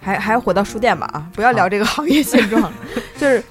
[0.00, 2.72] 还还回到书店吧啊，不要聊这个行业现状。
[3.18, 3.42] 就是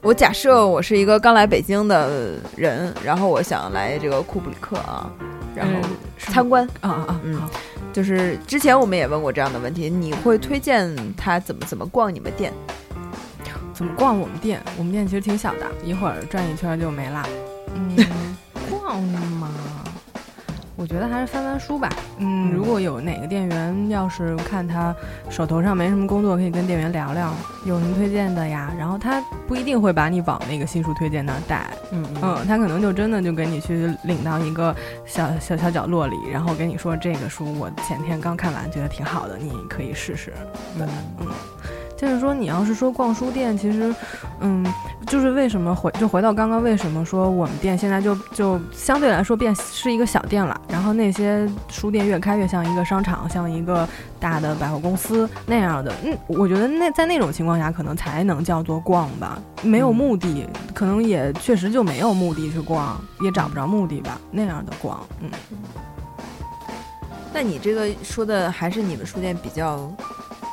[0.00, 5.10] 我假设我是一个刚来北京的人，然后我想来这个库布里克啊，
[5.54, 5.74] 然后
[6.18, 6.66] 参观。
[6.80, 7.20] 啊啊啊！
[7.24, 7.48] 嗯好
[7.92, 12.52] 就是之前我们也问过这样的问题，你会推荐他怎么怎么逛你们店？
[13.74, 14.60] 怎么逛我们店？
[14.76, 17.28] 我们店其实挺小的，一会儿转一圈就没了。
[17.74, 17.96] 嗯，
[20.78, 21.88] 我觉得还是翻翻书吧。
[22.18, 24.94] 嗯，如果有哪个店员要是看他
[25.28, 28.72] 手头上没什么工作，可以跟店员聊聊，有什么推荐的呀？
[28.78, 34.74] 然后他不一定会把你往那个新书推荐那儿带，嗯嗯，他可能就真的就给你去领到一个
[35.04, 40.32] 小小小角落里，然后跟你说这个书我前天刚看完，觉得挺好的，你可以试试。
[40.78, 40.86] 嗯
[41.98, 43.92] 就是说，你要是说逛书店，其实，
[44.38, 44.64] 嗯，
[45.08, 53.86] 就是为什么回就回到刚刚为什么说我们店现在就就相对来说变是一个小店了，然后那些书店越开越像一个商场，像一个
[54.20, 55.92] 大的百货公司那样的。
[56.04, 65.28] 嗯，我觉得那在那种情况下，可能才能叫做逛吧，没有目的，可能也确实就没有目的去逛，也找不着目的吧，那样的逛，嗯。
[67.34, 69.92] 那你这个说的还是你们书店比较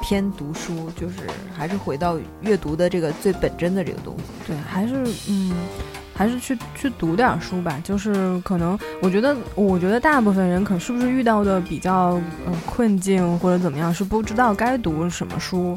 [0.07, 1.15] 偏读书，就是
[1.57, 4.23] 还是回到阅读的这个最本真的这个东西。
[4.45, 5.51] 对，还是嗯，
[6.13, 7.81] 还是去去读点书吧。
[7.83, 15.75] 就是可能，我觉得，我觉得大部分人可是不是遇到的比较呃困境或者怎么样，是不知道该读什么书。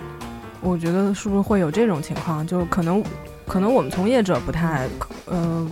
[0.60, 2.46] 我觉得是不是会有这种情况？
[2.46, 3.02] 就可能，
[3.46, 4.86] 可能我们从业者不太
[5.24, 5.66] 呃。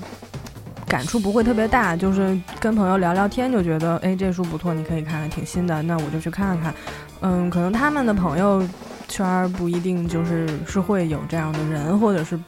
[0.88, 6.72] 感触不会特别大，就是跟朋友聊聊天，就觉得哎，这书不错，你可以看看，挺新的，那我就去看看。
[7.20, 8.62] 嗯，可能他们的朋友
[9.08, 12.38] 圈儿不一定就是是会有这样的人，或者是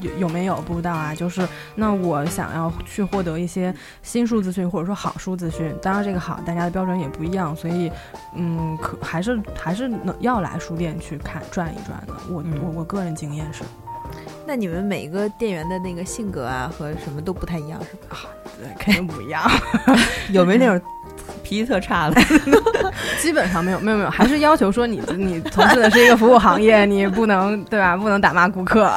[0.00, 1.14] 有有没有不知道啊。
[1.14, 7.90] 就是那我想要去获得一些新书资讯，或者说好书资讯，当然这个好大家的标准也不一样，所以
[8.34, 12.12] 嗯，可还是还是能要来书店去看转一转的。
[12.30, 13.62] 我、嗯我我个人经验是，
[14.46, 18.18] 那你们每一个店员的那个性格啊和什么都不太一样，是吧？
[18.58, 19.42] 对，肯定不一样。
[20.32, 20.86] 有没有那种
[21.46, 22.20] 脾气特差的？
[23.22, 27.96] 基本上没有没有没有，还是要求说你你从事的是一个服务行业， 你不能对吧？
[27.96, 28.90] 不能打骂顾客。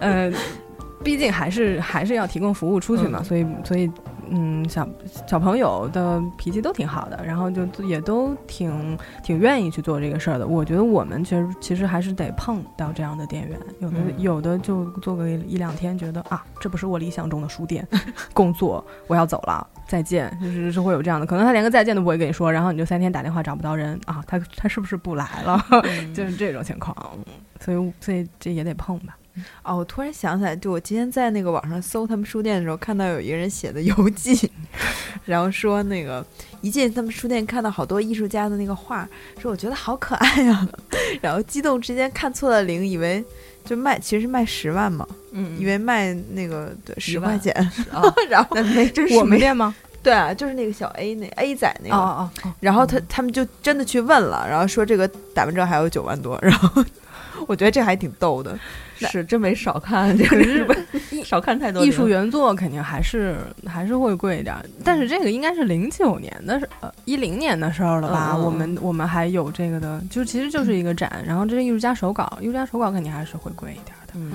[0.00, 0.30] 嗯、
[1.02, 3.90] 毕竟还是还是要提供服务出去嘛，嗯所以所以
[4.34, 4.86] 嗯，小
[5.26, 10.46] 小朋友的脾气都挺好的，然后就也都挺挺愿意去做这个事儿的。
[10.46, 17.86] 我觉得我们其实其实还是得碰到这样的店员，有的、嗯有的就做个一两天，觉得啊，这不是我理想中的书店
[18.34, 25.62] 工作，我要走了，再见，就是是会有这样的，可能他连个再见都不会跟你说，然后你就三天打电话找不到人啊，他他是不是不来了？
[26.14, 26.96] 就是这种情况，
[27.60, 29.16] 所以所以这也得碰吧。
[29.62, 34.50] 哦，我突然想起来，就我今天在那个网上搜他们书店的时候，看到有一个人写的游记，
[35.24, 36.22] 然后说那个
[36.60, 39.08] 一进他们书店看到好多艺术家的那个画，
[39.38, 40.68] 说我觉得好可爱呀、
[41.22, 43.24] 然后激动之间看错了零，以为
[43.64, 47.52] 就卖其实卖十万嘛，嗯以为卖那个对十万块钱，
[47.92, 49.74] 啊， 然后没真是我们没店吗？
[50.02, 56.84] 对啊，就是那个小 A 那 A 仔那个，哦哦哦，然后他他们就真的去问了，然后说这个打完折还有九万多，然后
[57.48, 58.58] 我觉得这还挺逗的。
[59.10, 60.86] 是真没少看，这个日本
[61.26, 63.36] 少看太多艺术原作肯定还是
[63.66, 68.36] 还是会贵一点儿，但是这个应该是零九年的事，呃，一零年的事儿了吧？
[68.36, 74.12] 我们我们还有这个的，就其实就是一个展，然后这是艺术家手稿，艺术家手稿肯定还是会贵一点儿的。
[74.14, 74.30] 嗯，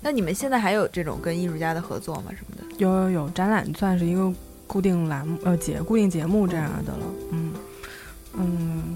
[0.00, 2.26] 那你们现在还有这种跟艺术家的合作吗？
[2.30, 2.62] 什么的？
[2.78, 4.32] 有有有，展览算是一个
[4.68, 7.52] 固定栏目呃节固定节目这样的了，嗯
[8.34, 8.94] 嗯，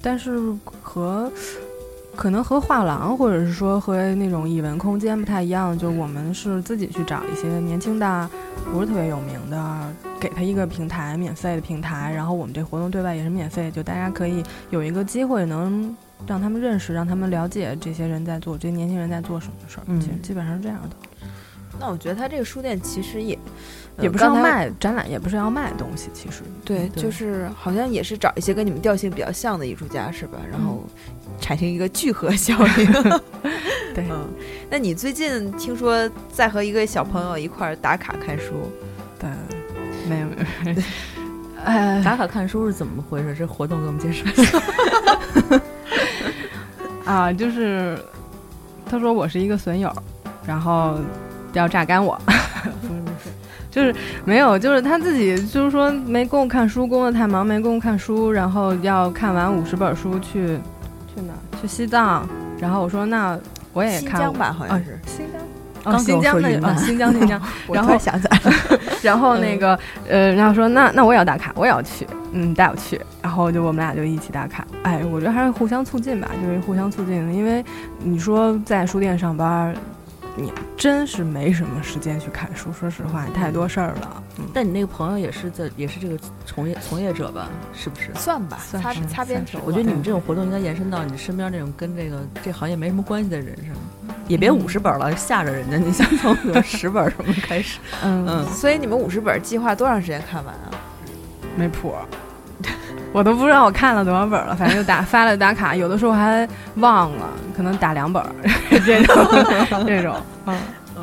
[0.00, 0.40] 但是
[0.80, 1.30] 和
[2.16, 8.30] 可能和画廊或者是说和那种艺文空间不太一样，就我们是自己去找一些年轻的，
[8.72, 15.94] 不是特别有名的，给他一个平台，免费的平台，然后我们这活动对外也是免费，就大家可以有一个机会能。
[16.26, 20.96] 让他们认识，让他们了解这些人在做，这些年轻人在做什么事儿，嗯基基本上是这样的。
[21.78, 23.38] 那我觉得他这个书店其实也
[24.00, 30.38] 也不是要，卖展览，也不是要卖东西，其实对，对就是好像也是找一些跟你们调性比较像的艺术家，是吧？
[30.50, 30.84] 然后
[31.40, 32.92] 产生一个聚合效应。
[33.94, 34.28] 对，嗯，
[34.70, 38.52] 那你最近听说在和一个小朋友一块儿打卡看书，
[39.18, 39.30] 对，
[40.08, 40.82] 没有没有，
[41.64, 43.34] 哎，打卡看书是怎么回事？
[43.34, 44.60] 这活动给我们介绍一下。
[47.10, 47.98] 啊，就是
[48.84, 49.90] 他说我是一个损友，
[50.44, 50.98] 然后
[51.58, 53.30] 要榨干我，不是不是，
[53.70, 53.94] 就是
[54.24, 60.58] 没有，就是他自己就是说没工夫看书，工作太忙没工夫看书，然后要看完五十本书去
[61.14, 61.40] 去哪儿？
[61.60, 62.28] 去西藏，
[62.58, 63.38] 然后我说那
[63.72, 64.98] 我也看新疆吧，好像啊是。
[65.06, 65.40] 新疆。
[65.84, 67.40] 哦，新疆跟我说云南那啊，新疆新 疆，
[67.72, 68.52] 然后想起来了，
[69.02, 69.78] 然后那个、
[70.08, 74.66] 呃，然后说那那我也要打卡，我也要去，嗯，带我去，然后就我们俩就一起打卡。
[74.82, 77.64] 哎，我觉得还是互相促进吧，就是互相促进，因为
[78.00, 79.72] 你说在书店上班，
[80.36, 84.22] 你真是没什么时间去看书，说实话，太多事儿了。
[84.38, 87.48] 嗯，但你那个朋友也是在，也是这个从业从业者吧？
[87.72, 88.10] 是不是？
[88.14, 89.58] 算吧，擦算是擦边球。
[89.64, 93.74] 我觉得你们这种活动应该延伸到你身边这种跟这个这行业没什么关系的人上，
[94.28, 95.78] 也别五十本了，吓着人家。
[95.78, 97.78] 你想从 十本什么开始？
[98.04, 100.70] 嗯嗯，所以你们五十本计划多长时间看完啊？
[101.56, 102.04] 没谱儿。
[103.16, 108.28] 我都不知道我看了多少本了，反正就打发了打卡，有的时候还忘了，可能打两本儿
[108.84, 109.16] 这种
[109.88, 110.14] 这种，
[110.44, 110.58] 嗯。
[110.96, 111.02] 嗯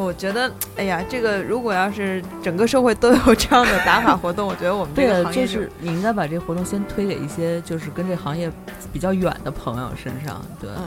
[0.00, 8.50] 我觉得，哎呀，这个如果要是整个社会都有这样的打卡活动，我觉得我们这对的，个行业就是你应该把这个活动先推给一些就是跟这行业
[8.90, 10.40] 比较远的朋友身上。
[10.58, 10.84] 对，嗯，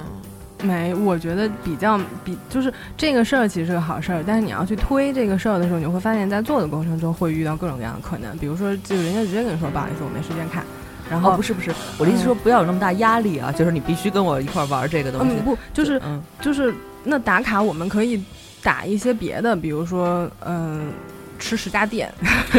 [0.66, 10.63] 没，我觉得比较比就是这个事儿其实是个好事儿，但是你要去推这个事儿的时候，你会发现在做的过程中会遇到各种各样的困难，比如说就人家直接跟你说不好意思，我没时间看，
[11.09, 15.36] 然后、哦，不是不是，我的意思说不要有那么大压力啊，就是你必须跟我一块儿玩这个东西。
[15.36, 18.22] 嗯不就是嗯，就是那打卡我们可以
[18.63, 20.91] 打一些别的，比如说嗯、
[21.38, 22.11] 吃十家店，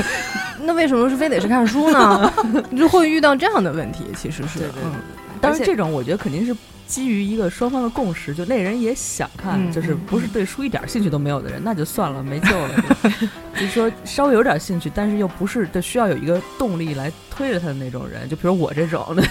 [0.62, 2.32] 那为什么是非得是看书呢？
[2.70, 4.92] 你 就会遇到这样的问题，其实是对对对嗯
[5.40, 6.54] 当然这种我觉得肯定是
[6.86, 12.84] 基于一个双方的共识，就那人也想看，嗯就是不是对书一点兴趣都没有的人，那就算了，没救了。
[13.54, 19.22] 就就是说稍微有点兴趣，但是又不是就需要有一个动力来推着他的那种人，就比如我这种的，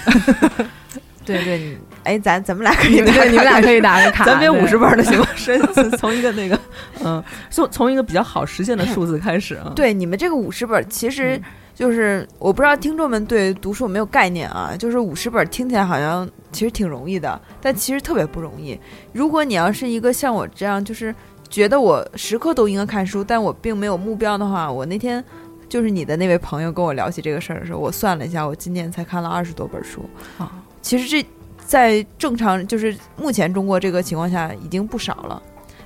[1.25, 5.27] 对对，你哎，咱咱们俩可以你们打对你们俩可以打个卡， 咱别五十本的行吗？
[5.35, 5.59] 是
[5.97, 6.59] 从一个那个，
[7.03, 9.71] 嗯，从从一个比较好实现的数字开始啊。
[9.75, 11.41] 对你们这个五十本，其实
[11.73, 14.75] 就是我不知道听众们对读书有没有概念啊？
[14.77, 18.79] 就是五十本听起来好像其实挺容易的，但其实特别不容易。
[19.11, 21.13] 如果你要是一个像我这样，就是
[21.49, 25.23] 觉得我时刻都应该看书，但我并没有目标的话，我那天
[25.67, 30.07] 就是你的那位朋友跟我聊起这个事儿的时候，我算了一下，我今年才看了二十多本书。
[30.37, 30.51] 啊
[30.85, 31.25] 其实这
[31.65, 35.41] 在正常就是目前中国这个情况下已经不少了，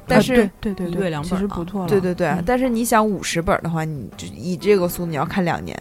[0.06, 5.74] 但啊是、一对对对对，其月两本啊实不错了，对对对，嗯但是你想五十本的话，你就以这个速度你要看两年。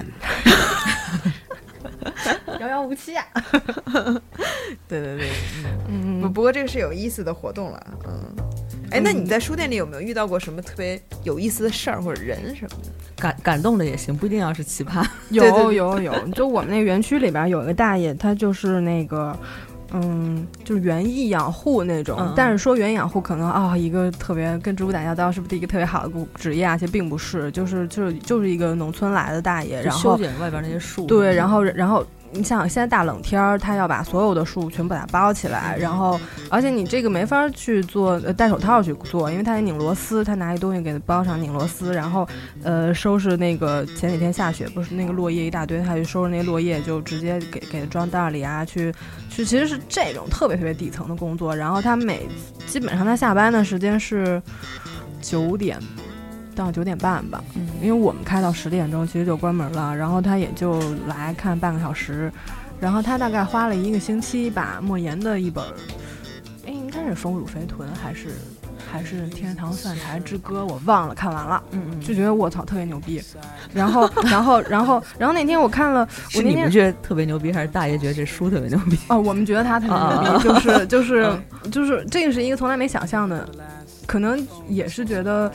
[2.61, 3.25] 遥遥无期啊。
[4.87, 5.31] 对对对，
[5.89, 8.25] 嗯不不过这个是有意思的活动了，嗯。
[8.91, 12.91] 哎，那你在书店里有没有遇到过什么特别有意思的事儿或者人什么的？
[13.17, 15.05] 感感动的也行，不一定要是奇葩。
[15.31, 19.37] 有对对有有，就我们那园区里边有一个大爷，他就是那个。
[19.91, 26.77] 嗯，就是园艺养护那种，嗯但是说园艺养护可能啊、一个特别跟植物打交道，是不是一个特别好的职业啊？
[26.77, 36.21] 其实并不是，就是就是就是一个农村来的大爷，然后修后剪外边那些树，对，然后然后你想现在大冷天儿，他要把所有的树全部把它包起来，然后
[36.51, 42.29] 而且你这个没法儿去做，呃，戴手套去做，因为他得拧螺丝，他拿一东西给它包上拧螺丝，然后
[42.63, 48.93] 呃收拾那个前几天下雪不是那个落叶一大堆，他去收拾那落叶，就直接给给它装袋儿里啊，去
[49.31, 52.29] 去其实是这种特别特别底层的工作，然后他每
[52.67, 54.41] 基本上他下班的时间是
[55.21, 55.79] 九点
[56.65, 62.31] 到九点半吧，嗯因为我们开到十点钟其实就关门了，然后他也就来看半个小时，
[62.81, 65.75] 然后他大概花了一个星期把莫言的一本儿，
[66.67, 68.29] 哎，应该是《丰乳肥臀》还是
[68.91, 71.63] 还是《天堂蒜台之歌》，我忘了，看完了。
[71.73, 73.23] 嗯嗯，就觉得我操特别牛逼，
[73.75, 78.99] 然后然后然后然后那天我看了，我是那天你们觉得特别牛逼，还是大爷觉得这书特别牛逼？
[79.09, 81.39] 哦，我们觉得他特别啊牛逼，就是就是
[81.71, 83.47] 就是这个是一个从来没想象的，
[84.07, 85.53] 可能也是觉得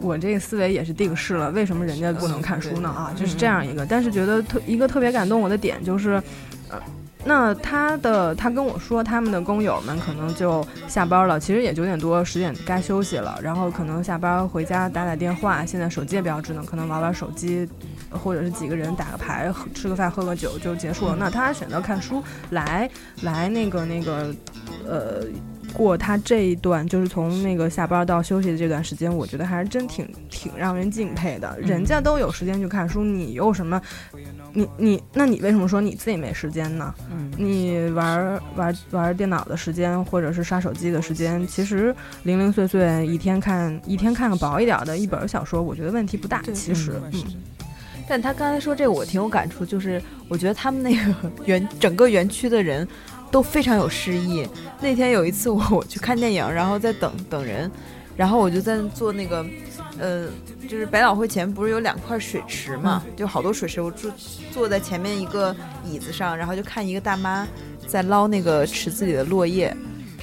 [0.00, 2.88] 我这个思维也是定式了，为什么人家不能看书呢？
[2.88, 6.22] 啊，就是这样一个，但是觉得特一个特别感动我的点就是，
[6.68, 6.78] 呃。
[7.22, 17.68] 那他的他跟我说，他们的工友们可能就下班了，其实也九点多十点该休息了，然后可能下班回家打打电话，现在手机也比较智能，可能玩玩手机，
[18.08, 21.16] 或者是几个人打个牌、吃个饭、喝个酒就结束了。
[21.18, 22.88] 那他选择看书来
[23.20, 24.34] 来那个那个
[24.88, 25.24] 呃
[25.72, 31.58] 过他这一段，就是从那个下班到休息的这段时间，我觉得还是真挺挺让人敬佩的。
[31.60, 33.80] 人家都有时间去看书，你有什么？
[34.52, 36.92] 你你那你为什么说你自己没时间呢？
[37.10, 41.94] 嗯，你玩玩玩电脑的时间，或者是刷手机的时间，其实
[42.24, 46.42] 零零碎碎一天看一天看个薄一点的一本小说，我觉得问题不大。
[46.52, 47.22] 其实，嗯，
[48.08, 51.14] 但他刚才说这个，我挺有感触，就是我觉得他们那个
[51.46, 52.86] 园整个园区的人
[53.30, 54.46] 都非常有诗意。
[54.80, 57.70] 那天有一次我 我去看电影，然后在等等人，
[58.16, 59.44] 然后我就在做那个，
[59.98, 60.26] 呃，
[60.68, 64.10] 就是百老汇前不是有两块水池嘛，就好多水池，我坐
[64.52, 65.54] 坐在前面一个
[65.84, 67.46] 椅子上，然后就看一个大妈
[67.86, 69.74] 在捞那个池子里的落叶。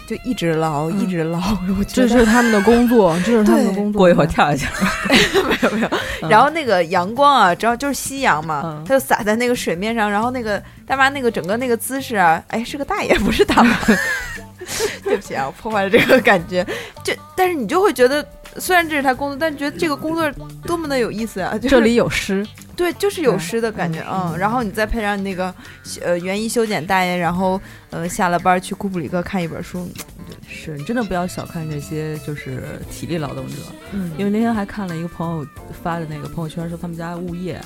[0.08, 1.38] 就一直捞，一直捞，
[1.78, 4.00] 我觉得这是他们的工作，这是他们的工作。
[4.00, 4.66] 过一会儿跳下去。
[5.44, 6.30] 没有没有。
[6.30, 13.76] 然后那个阳光啊，主要就是夕阳嘛，嗯它就洒在那个水面上，然后那个大妈那个整个那个姿势啊，哎，是个大爷，不是大妈。
[15.04, 16.66] 对不起啊，我破坏了这个感觉。
[17.04, 18.26] 就但是你就会觉得，
[18.58, 20.30] 虽然这是他工作，但觉得这个工作
[20.64, 21.54] 多么的有意思啊！
[21.58, 22.46] 就是、这里有诗，
[22.78, 24.38] 对，就是有诗的感觉，嗯。
[24.38, 25.54] 然后你再配上那个
[26.02, 27.60] 呃园艺修剪大爷，然后
[27.90, 29.90] 呃下了班去库布里克看一本书，
[30.48, 33.56] 是你真的不要小看这些就是体力劳动者，
[33.92, 34.12] 嗯。
[34.18, 35.46] 因为那天还看了一个朋友
[35.84, 37.60] 发的那个朋友圈，说他们家物业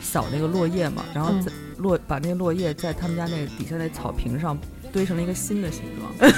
[0.00, 4.56] 扫那个落叶嘛，然后在落把那个落叶在他们家那个底下那草坪上
[4.92, 6.30] 堆成了一个新的形状，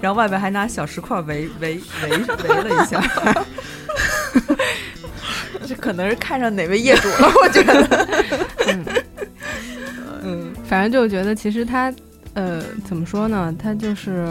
[0.00, 3.00] 然后外边还拿小石块围围围围了一下，
[5.66, 8.06] 这可能是看上哪位业主了，我觉得。
[8.68, 8.84] 嗯
[10.22, 11.92] 嗯，反正就觉得其实他，
[12.32, 13.54] 呃，怎么说呢？
[13.58, 14.26] 他就是，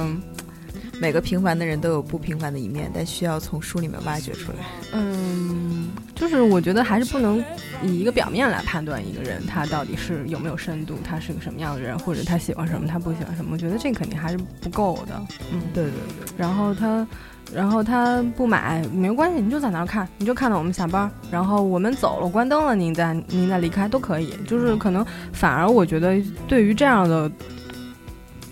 [1.00, 4.58] 每个平凡的人都有不平凡的一面，但需要从书里面挖掘出来。
[4.92, 7.44] 嗯，就是我觉得还是不能
[7.84, 13.52] 以一个表面来判断一个人他到底是有没有深度，他是个什么样的人，或者他喜欢什么，他不喜欢什么。
[13.54, 15.22] 我觉得这肯定还是不够的。
[15.52, 17.06] 嗯，对对对，然后他，
[17.52, 24.34] 然后他不买没关系，你就在那儿看，你就看到我们下班，然后我们走了，关灯了，您再您再离开都可以。
[24.48, 27.32] 就是可能反而我觉得对于这样的。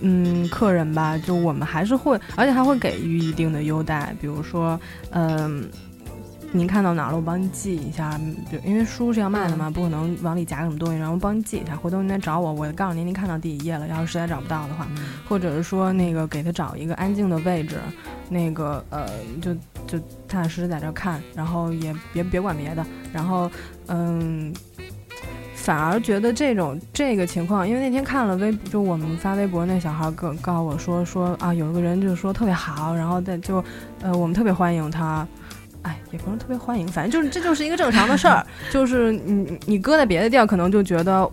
[0.04, 4.80] 嗯，客人吧，就我们还是会，而且还会给予一定的优待，比如说，
[5.12, 5.70] 嗯、
[6.54, 8.20] 您看到哪儿了，我帮您记一下，
[8.52, 14.86] 就因为书是要卖的嘛，不可能往里夹什么东西，然后帮您记一下，回头您来找我，我告诉您您看到第几页了，要是实在找不到的话，
[15.28, 17.78] 或者是说那个给他找一个安静的位置，
[18.30, 19.10] 那个呃，
[19.41, 19.54] 就
[19.88, 19.97] 就
[20.28, 23.49] 踏踏实实在这儿看，然后也别别管别的，然后
[23.88, 24.54] 嗯。
[25.54, 33.64] 反而觉得这种这个情况，因为那天看了微，就我们发微博那小孩告告诉我说说啊，有一个人就说特别好，然后在就
[34.02, 35.28] 呃我们特别欢迎他，
[35.84, 41.29] 哎也不是特别欢迎，反正就是这就是一个正常的事儿， 就是你你搁在别的地儿可能就觉得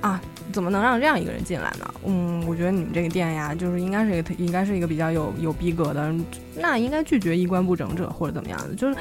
[0.00, 0.20] 啊
[0.52, 1.94] 怎么能让这样一个人进来呢？
[2.04, 6.14] 嗯，我觉得你们这个店呀，就是应该是一个应该是一个比较有有逼格的，
[6.56, 8.96] 那应该拒绝衣冠不整者或者怎么样的，就是。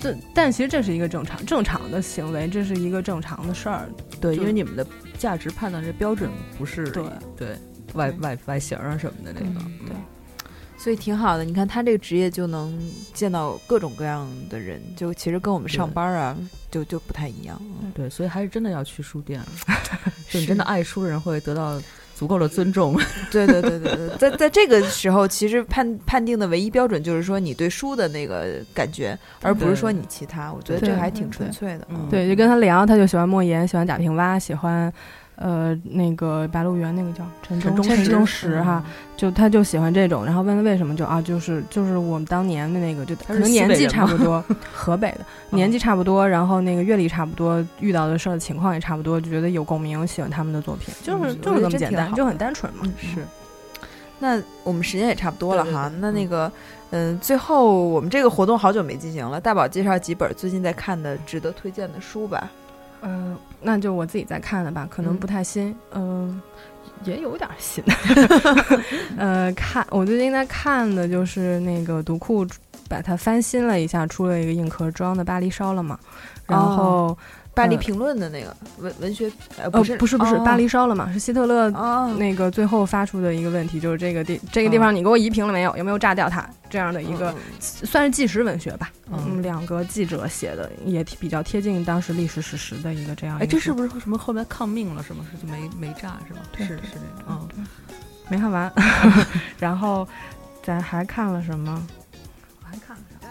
[0.00, 3.88] 这，但其实这是一个正常正常的行为，这是一个正常的事儿。
[4.20, 4.86] 对，因为你们的
[5.18, 7.02] 价值判断这标准不是对
[7.36, 7.48] 对
[7.94, 9.96] 外外外形啊什么的那个，对，
[10.78, 11.44] 所以挺好的。
[11.44, 12.78] 你看他这个职业就能
[13.12, 16.36] 见到各种各样的人，就其实跟我们上班啊，
[16.70, 17.60] 就就不太一样。
[17.94, 19.40] 对，所以还是真的要去书店。
[20.30, 21.82] 就你真的爱书的人会得到
[22.14, 22.96] 足够的尊重。
[23.30, 30.52] 对对对对对，在在这个时候，其实判判定的唯一标准就是说你对书的那个感觉，而不是说你其他。
[30.52, 31.88] 我觉得这个还挺纯粹的。
[32.08, 34.92] 对，就跟他聊，他就喜欢莫言，喜欢贾平凹，喜欢。
[35.40, 38.82] 呃，那个《白鹿原》那个叫陈忠陈忠实哈，
[39.16, 45.20] 就他就喜欢这种，然后问他为什么，就啊，就是就是我们当年的那个，就可能年纪差不多，河北的
[45.56, 52.84] 年纪差不多，然后那个阅历差不多，遇到的事儿情况也差不多，就觉得有共鸣，喜欢他们的作品，就是就是这么简单，就很单纯嘛。
[52.98, 53.24] 是。
[54.18, 56.50] 那我们时间也差不多了哈，那那个
[56.90, 62.50] 嗯，最后我们这个活动好久没进行了，大宝介绍几本最近在看的值得推荐的书吧。
[63.02, 66.40] 嗯，那就我自己再看的吧，可能不太新，嗯，
[67.04, 67.82] 也有点新。
[69.18, 72.46] 呃，看我最近在看的就是那个读库
[72.88, 75.98] 把它翻新了一下，出了一个硬壳装的《巴黎烧了》嘛，
[76.46, 77.16] 然后。
[77.58, 81.12] 巴黎评论的那个文文学，呃，不是不是不是，巴黎烧了嘛？
[81.12, 81.68] 是希特勒
[82.16, 85.76] 那个最后发出的一个问题，就是这个地这个地方你给我移平了没有？
[85.76, 86.48] 有没有炸掉它？
[86.70, 88.90] 这样的一个算是纪实文学吧。
[89.10, 93.38] 嗯，两个记者写的也比较贴近当时历史史实的一个这样。
[93.38, 95.02] 哎，这是不是什么后面抗命了？
[95.02, 96.40] 什么是就没没炸是吗？
[96.56, 97.48] 是是那种。
[97.56, 97.66] 嗯，
[98.28, 98.72] 没看完。
[99.58, 100.06] 然后
[100.62, 101.82] 咱还看了什么？
[102.60, 103.26] 我还看了啥？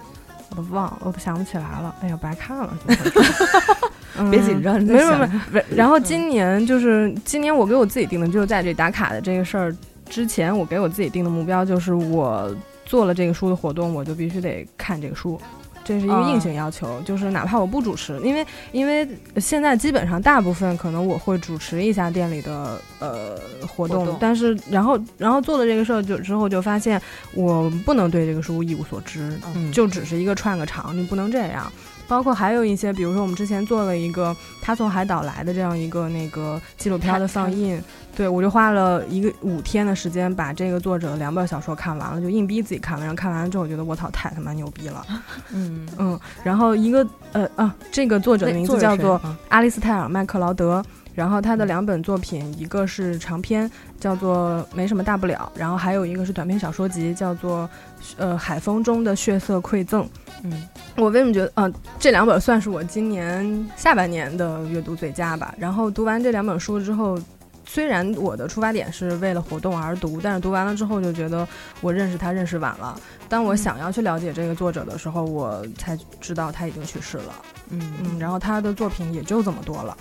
[0.49, 1.95] 我都忘了，我都想不起来了。
[2.01, 2.78] 哎呀，白看了。
[4.31, 5.17] 别紧张，没有
[5.51, 5.61] 没有。
[5.75, 9.75] 然后今年就是今年，我给我自己定的，就是在这打卡的这个事儿
[10.09, 12.53] 之前，我给我自己定的目标就是，我
[12.85, 15.39] 做了这个书的活动，我就必须得看这个书，
[15.83, 16.99] 这是一个硬性要求。
[17.01, 23.37] 就是哪怕我不主持，因为因为现在基本上大部分可能我会主持一下店里的呃
[23.67, 27.01] 活动，但是然后然后做了这个事儿就之后就发现，
[27.33, 29.37] 我不能对这个书一无所知，
[29.71, 31.71] 就只是一个串个场，你不能这样。
[32.07, 37.81] 包括还有一些，比如说我们之前做了一个他从海岛来的这样一个那个纪录片的放映，
[38.15, 43.05] 对我就花了一个五天的时间把这个作者的两本小说看完了，就硬逼自己看完。
[43.05, 45.05] 然后看完了之后，我觉得我操，太他妈牛逼了。
[45.51, 46.19] 嗯嗯。
[46.43, 50.83] 然后一个呃啊，这个作者的名字叫做阿利斯泰尔·麦克劳德。
[51.18, 53.68] 然后他的两本作品，一个是长篇，
[53.99, 57.68] 叫做《没什么大不了》，然后还有一个是短篇小说集，叫做
[58.18, 60.03] 《呃海风中的血色馈赠》。
[60.43, 65.55] 嗯，我为什么觉得，嗯，这两本算是我今年下半年的阅读最佳吧。
[65.57, 67.20] 然后读完这两本书之后，
[67.65, 71.47] 虽然我的出发点是为了活动而读，但是读完了之后就觉得
[71.82, 72.95] 我认识他认识晚了。
[73.28, 77.34] 当我想要去了解这个作者的时候，我才知道他已经去世了。
[77.72, 79.97] 嗯嗯，然后他的作品也就这么多了。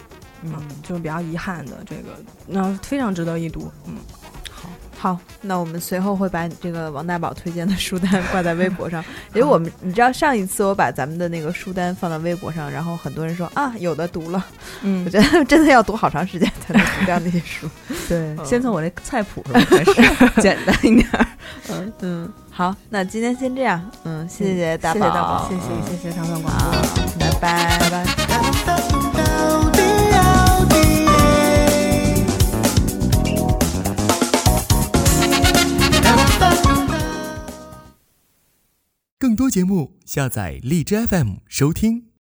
[0.47, 2.11] 嗯，就是比较遗憾的这个，
[2.47, 3.71] 那非常值得一读。
[3.87, 3.95] 嗯，
[4.51, 4.69] 好，
[4.99, 9.05] 好，那我们随后会把这个王大宝推荐的书单挂在微博上。
[9.35, 14.45] 因为我们你知道，上一次我把咱们的那个书单放到微博上，然后很多人说啊，有的读了。
[14.83, 17.69] 嗯，我觉得 真的要读好长时间才能读掉那些书。
[18.09, 21.09] 对，先从我这菜谱上开始，简单一点。
[21.69, 23.83] 嗯嗯，好，那今天先这样。
[24.05, 28.26] 嗯，谢谢大宝，谢谢谢谢长春广播，拜拜拜拜。
[39.19, 42.11] 更多节目，下载荔枝 FM 收听。